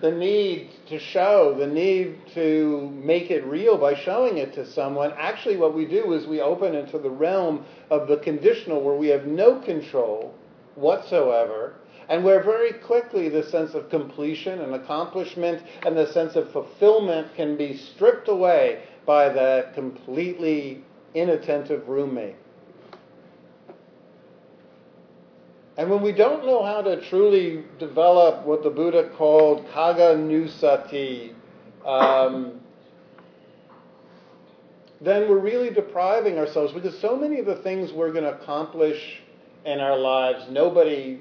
the 0.00 0.10
need 0.10 0.70
to 0.88 0.98
show, 0.98 1.54
the 1.58 1.66
need 1.66 2.18
to 2.34 2.90
make 3.02 3.30
it 3.30 3.44
real 3.44 3.76
by 3.76 3.94
showing 3.94 4.38
it 4.38 4.54
to 4.54 4.66
someone, 4.66 5.12
actually 5.18 5.56
what 5.56 5.74
we 5.74 5.84
do 5.84 6.12
is 6.14 6.26
we 6.26 6.40
open 6.40 6.74
into 6.74 6.98
the 6.98 7.10
realm 7.10 7.64
of 7.90 8.08
the 8.08 8.16
conditional 8.18 8.80
where 8.82 8.94
we 8.94 9.08
have 9.08 9.26
no 9.26 9.60
control 9.60 10.34
whatsoever. 10.74 11.74
And 12.10 12.24
where 12.24 12.42
very 12.42 12.72
quickly 12.72 13.28
the 13.28 13.44
sense 13.44 13.74
of 13.74 13.88
completion 13.88 14.60
and 14.60 14.74
accomplishment 14.74 15.62
and 15.86 15.96
the 15.96 16.08
sense 16.08 16.34
of 16.34 16.50
fulfillment 16.50 17.34
can 17.36 17.56
be 17.56 17.76
stripped 17.76 18.26
away 18.26 18.82
by 19.06 19.28
that 19.28 19.74
completely 19.74 20.82
inattentive 21.14 21.88
roommate. 21.88 22.34
And 25.76 25.88
when 25.88 26.02
we 26.02 26.10
don't 26.10 26.44
know 26.44 26.64
how 26.64 26.82
to 26.82 27.00
truly 27.08 27.64
develop 27.78 28.44
what 28.44 28.64
the 28.64 28.70
Buddha 28.70 29.10
called 29.16 29.66
kaganusati, 29.68 31.32
um, 31.86 32.60
then 35.00 35.28
we're 35.28 35.38
really 35.38 35.70
depriving 35.70 36.38
ourselves 36.38 36.72
because 36.72 36.98
so 36.98 37.16
many 37.16 37.38
of 37.38 37.46
the 37.46 37.56
things 37.56 37.92
we're 37.92 38.12
going 38.12 38.24
to 38.24 38.34
accomplish 38.34 39.22
in 39.64 39.78
our 39.78 39.96
lives, 39.96 40.44
nobody, 40.50 41.20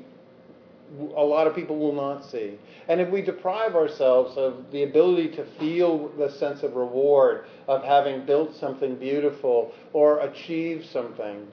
a 1.15 1.23
lot 1.23 1.47
of 1.47 1.55
people 1.55 1.77
will 1.77 1.93
not 1.93 2.23
see. 2.29 2.57
And 2.87 2.99
if 2.99 3.09
we 3.09 3.21
deprive 3.21 3.75
ourselves 3.75 4.37
of 4.37 4.71
the 4.71 4.83
ability 4.83 5.29
to 5.35 5.45
feel 5.59 6.09
the 6.17 6.31
sense 6.31 6.63
of 6.63 6.75
reward 6.75 7.45
of 7.67 7.83
having 7.83 8.25
built 8.25 8.55
something 8.55 8.95
beautiful 8.95 9.71
or 9.93 10.19
achieved 10.19 10.85
something, 10.85 11.47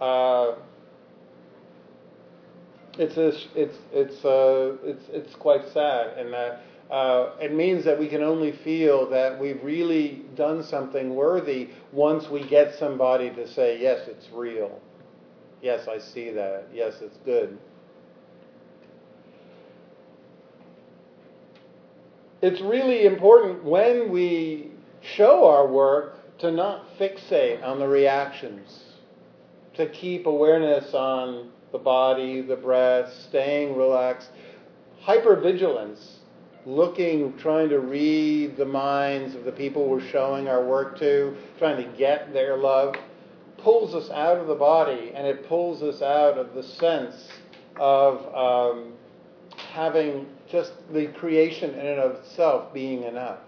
uh, 0.00 0.56
it's 2.98 3.16
a, 3.16 3.28
it's 3.54 3.78
it's 3.92 4.24
uh, 4.24 4.76
it's 4.82 5.04
it's 5.08 5.34
quite 5.36 5.62
sad, 5.72 6.18
and 6.18 6.32
that 6.32 6.62
uh, 6.92 7.36
it 7.40 7.54
means 7.54 7.86
that 7.86 7.98
we 7.98 8.06
can 8.06 8.22
only 8.22 8.52
feel 8.52 9.08
that 9.08 9.40
we've 9.40 9.62
really 9.64 10.24
done 10.36 10.62
something 10.62 11.14
worthy 11.14 11.70
once 11.90 12.28
we 12.28 12.46
get 12.46 12.74
somebody 12.78 13.30
to 13.30 13.48
say, 13.48 13.80
yes, 13.80 14.06
it's 14.08 14.28
real. 14.30 14.78
Yes, 15.62 15.88
I 15.88 15.98
see 15.98 16.30
that. 16.32 16.66
Yes, 16.74 16.96
it's 17.00 17.16
good. 17.24 17.56
It's 22.42 22.60
really 22.60 23.06
important 23.06 23.62
when 23.62 24.10
we 24.10 24.72
show 25.00 25.46
our 25.46 25.64
work 25.64 26.38
to 26.38 26.50
not 26.50 26.98
fixate 26.98 27.62
on 27.62 27.78
the 27.78 27.86
reactions, 27.86 28.80
to 29.74 29.88
keep 29.88 30.26
awareness 30.26 30.92
on 30.92 31.50
the 31.70 31.78
body, 31.78 32.40
the 32.42 32.56
breath, 32.56 33.12
staying 33.28 33.76
relaxed. 33.76 34.30
Hypervigilance, 35.04 36.04
looking, 36.66 37.38
trying 37.38 37.68
to 37.68 37.78
read 37.78 38.56
the 38.56 38.64
minds 38.64 39.36
of 39.36 39.44
the 39.44 39.52
people 39.52 39.88
we're 39.88 40.00
showing 40.08 40.48
our 40.48 40.64
work 40.64 40.98
to, 40.98 41.36
trying 41.60 41.76
to 41.76 41.96
get 41.96 42.32
their 42.32 42.56
love, 42.56 42.96
pulls 43.58 43.94
us 43.94 44.10
out 44.10 44.38
of 44.38 44.48
the 44.48 44.54
body 44.56 45.12
and 45.14 45.28
it 45.28 45.46
pulls 45.46 45.80
us 45.80 46.02
out 46.02 46.36
of 46.36 46.54
the 46.54 46.62
sense 46.64 47.28
of 47.76 48.34
um, 48.34 48.94
having 49.72 50.26
just 50.52 50.72
the 50.92 51.06
creation 51.06 51.70
in 51.70 51.86
and 51.86 51.98
of 51.98 52.16
itself 52.16 52.72
being 52.74 53.04
enough, 53.04 53.38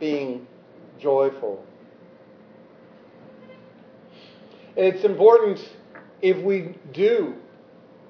being 0.00 0.44
joyful. 1.00 1.64
It's 4.76 5.04
important 5.04 5.60
if 6.20 6.42
we 6.42 6.74
do 6.92 7.34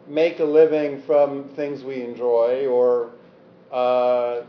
make 0.08 0.40
a 0.40 0.44
living 0.44 1.02
from 1.02 1.48
things 1.50 1.84
we 1.84 2.02
enjoy, 2.02 2.66
or 2.66 3.10
uh, 3.70 4.42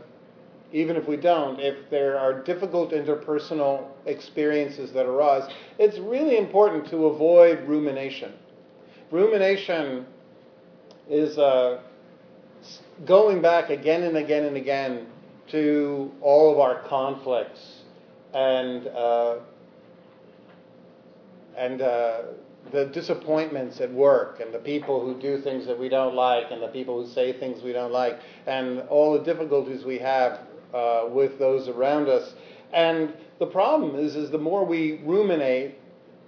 even 0.72 0.96
if 0.96 1.06
we 1.06 1.16
don't, 1.16 1.60
if 1.60 1.90
there 1.90 2.18
are 2.18 2.42
difficult 2.42 2.92
interpersonal 2.92 3.86
experiences 4.06 4.92
that 4.92 5.06
arise, 5.06 5.48
it's 5.78 5.98
really 5.98 6.38
important 6.38 6.88
to 6.88 7.06
avoid 7.06 7.60
rumination. 7.68 8.32
Rumination 9.10 10.06
is 11.08 11.38
uh, 11.38 11.80
going 13.04 13.42
back 13.42 13.70
again 13.70 14.02
and 14.02 14.16
again 14.16 14.44
and 14.44 14.56
again 14.56 15.06
to 15.48 16.10
all 16.20 16.52
of 16.52 16.58
our 16.58 16.82
conflicts 16.88 17.82
and 18.32 18.86
uh, 18.88 19.36
and 21.56 21.82
uh, 21.82 22.22
the 22.72 22.86
disappointments 22.86 23.80
at 23.80 23.92
work 23.92 24.40
and 24.40 24.52
the 24.52 24.58
people 24.58 25.00
who 25.00 25.20
do 25.20 25.40
things 25.40 25.66
that 25.66 25.78
we 25.78 25.88
don't 25.88 26.14
like 26.14 26.50
and 26.50 26.62
the 26.62 26.68
people 26.68 27.04
who 27.04 27.12
say 27.12 27.32
things 27.32 27.62
we 27.62 27.72
don't 27.72 27.92
like 27.92 28.18
and 28.46 28.80
all 28.88 29.12
the 29.12 29.24
difficulties 29.24 29.84
we 29.84 29.98
have 29.98 30.40
uh, 30.72 31.04
with 31.08 31.38
those 31.38 31.68
around 31.68 32.08
us. 32.08 32.34
And 32.72 33.14
the 33.38 33.46
problem 33.46 33.96
is, 33.96 34.16
is 34.16 34.30
the 34.30 34.38
more 34.38 34.64
we 34.64 35.00
ruminate, 35.04 35.76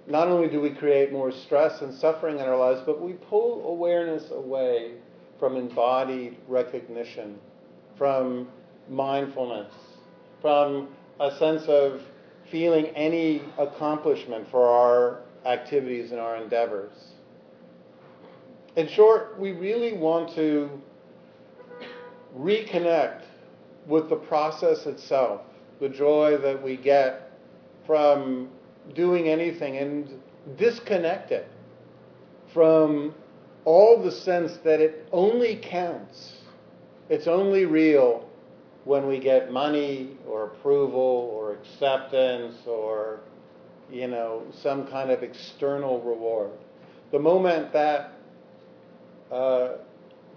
not 0.07 0.27
only 0.27 0.47
do 0.47 0.61
we 0.61 0.69
create 0.69 1.11
more 1.11 1.31
stress 1.31 1.81
and 1.81 1.93
suffering 1.93 2.39
in 2.39 2.45
our 2.45 2.57
lives, 2.57 2.81
but 2.85 3.01
we 3.01 3.13
pull 3.13 3.67
awareness 3.67 4.31
away 4.31 4.93
from 5.39 5.55
embodied 5.55 6.37
recognition, 6.47 7.39
from 7.97 8.47
mindfulness, 8.89 9.73
from 10.41 10.87
a 11.19 11.35
sense 11.37 11.63
of 11.67 12.01
feeling 12.51 12.87
any 12.87 13.41
accomplishment 13.57 14.47
for 14.49 14.67
our 14.67 15.21
activities 15.45 16.11
and 16.11 16.19
our 16.19 16.37
endeavors. 16.37 17.13
In 18.75 18.87
short, 18.87 19.39
we 19.39 19.51
really 19.51 19.93
want 19.93 20.33
to 20.35 20.69
reconnect 22.37 23.23
with 23.87 24.09
the 24.09 24.15
process 24.15 24.85
itself, 24.85 25.41
the 25.79 25.89
joy 25.89 26.37
that 26.37 26.61
we 26.61 26.77
get 26.77 27.31
from 27.85 28.49
doing 28.93 29.29
anything, 29.29 29.77
and 29.77 30.19
disconnect 30.57 31.31
it 31.31 31.47
from 32.53 33.13
all 33.67 34.01
the 34.01 34.11
sense 34.11 34.55
that 34.63 34.79
it 34.79 35.09
only 35.11 35.57
counts, 35.57 36.37
it's 37.09 37.27
only 37.27 37.65
real 37.65 38.29
when 38.85 39.07
we 39.07 39.19
get 39.19 39.51
money 39.51 40.15
or 40.25 40.45
approval 40.45 41.29
or 41.33 41.51
acceptance 41.51 42.55
or 42.65 43.19
you 43.91 44.07
know, 44.07 44.43
some 44.53 44.87
kind 44.87 45.11
of 45.11 45.21
external 45.21 46.01
reward. 46.01 46.51
The 47.11 47.19
moment 47.19 47.73
that 47.73 48.13
uh, 49.31 49.73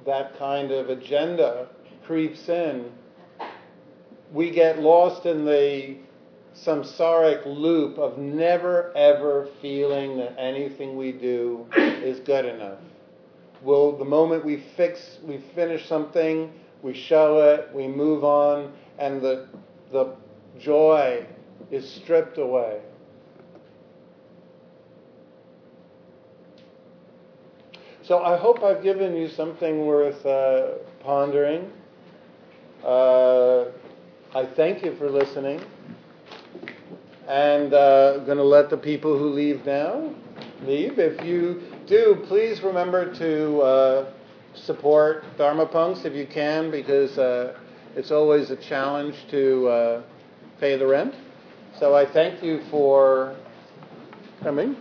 that 0.05 0.37
kind 0.37 0.73
of 0.73 0.89
agenda 0.89 1.69
creeps 2.05 2.49
in, 2.49 2.91
we 4.33 4.51
get 4.51 4.81
lost 4.81 5.25
in 5.27 5.45
the 5.45 5.97
samsaric 6.57 7.47
loop 7.47 7.97
of 7.97 8.19
never 8.19 8.93
ever 8.97 9.49
feeling 9.63 10.17
that 10.17 10.37
anything 10.37 10.97
we 10.97 11.13
do 11.13 11.65
is 11.77 12.19
good 12.19 12.45
enough. 12.45 12.79
Will 13.63 13.97
the 13.97 14.05
moment 14.05 14.45
we 14.45 14.65
fix, 14.77 15.19
we 15.23 15.39
finish 15.55 15.87
something, 15.87 16.53
we 16.83 16.95
show 16.95 17.41
it, 17.41 17.75
we 17.75 17.87
move 17.87 18.25
on, 18.25 18.73
and 18.99 19.21
the 19.21 19.49
the 19.93 20.15
joy 20.59 21.27
is 21.71 21.89
stripped 21.89 22.39
away. 22.39 22.81
So 28.03 28.23
I 28.25 28.37
hope 28.37 28.63
I've 28.65 28.83
given 28.83 29.15
you 29.15 29.29
something 29.29 29.87
worth 29.87 30.25
uh, 30.27 30.79
pondering. 31.01 31.71
Uh, 32.85 33.67
I 34.35 34.47
thank 34.57 34.85
you 34.85 34.97
for 34.97 35.09
listening. 35.09 35.61
And 37.29 37.73
uh, 37.73 38.15
I'm 38.17 38.25
going 38.25 38.39
to 38.39 38.43
let 38.43 38.71
the 38.71 38.77
people 38.77 39.17
who 39.17 39.29
leave 39.29 39.65
now 39.65 40.13
leave. 40.65 40.99
If 40.99 41.25
you 41.25 41.63
do, 41.91 42.25
please 42.29 42.63
remember 42.63 43.13
to 43.19 43.61
uh, 43.63 44.13
support 44.55 45.25
Dharma 45.37 45.67
Punx 45.67 46.05
if 46.05 46.15
you 46.15 46.25
can, 46.25 46.71
because 46.71 47.19
uh, 47.19 47.59
it's 47.97 48.13
always 48.13 48.51
a 48.51 48.57
challenge 48.57 49.17
to 49.33 49.67
uh, 49.67 50.03
pay 50.61 50.77
the 50.79 50.87
rent. 50.87 51.13
So 51.81 51.97
I 51.97 52.11
thank 52.11 52.45
you 52.45 52.61
for 52.71 53.37
coming. 54.41 54.77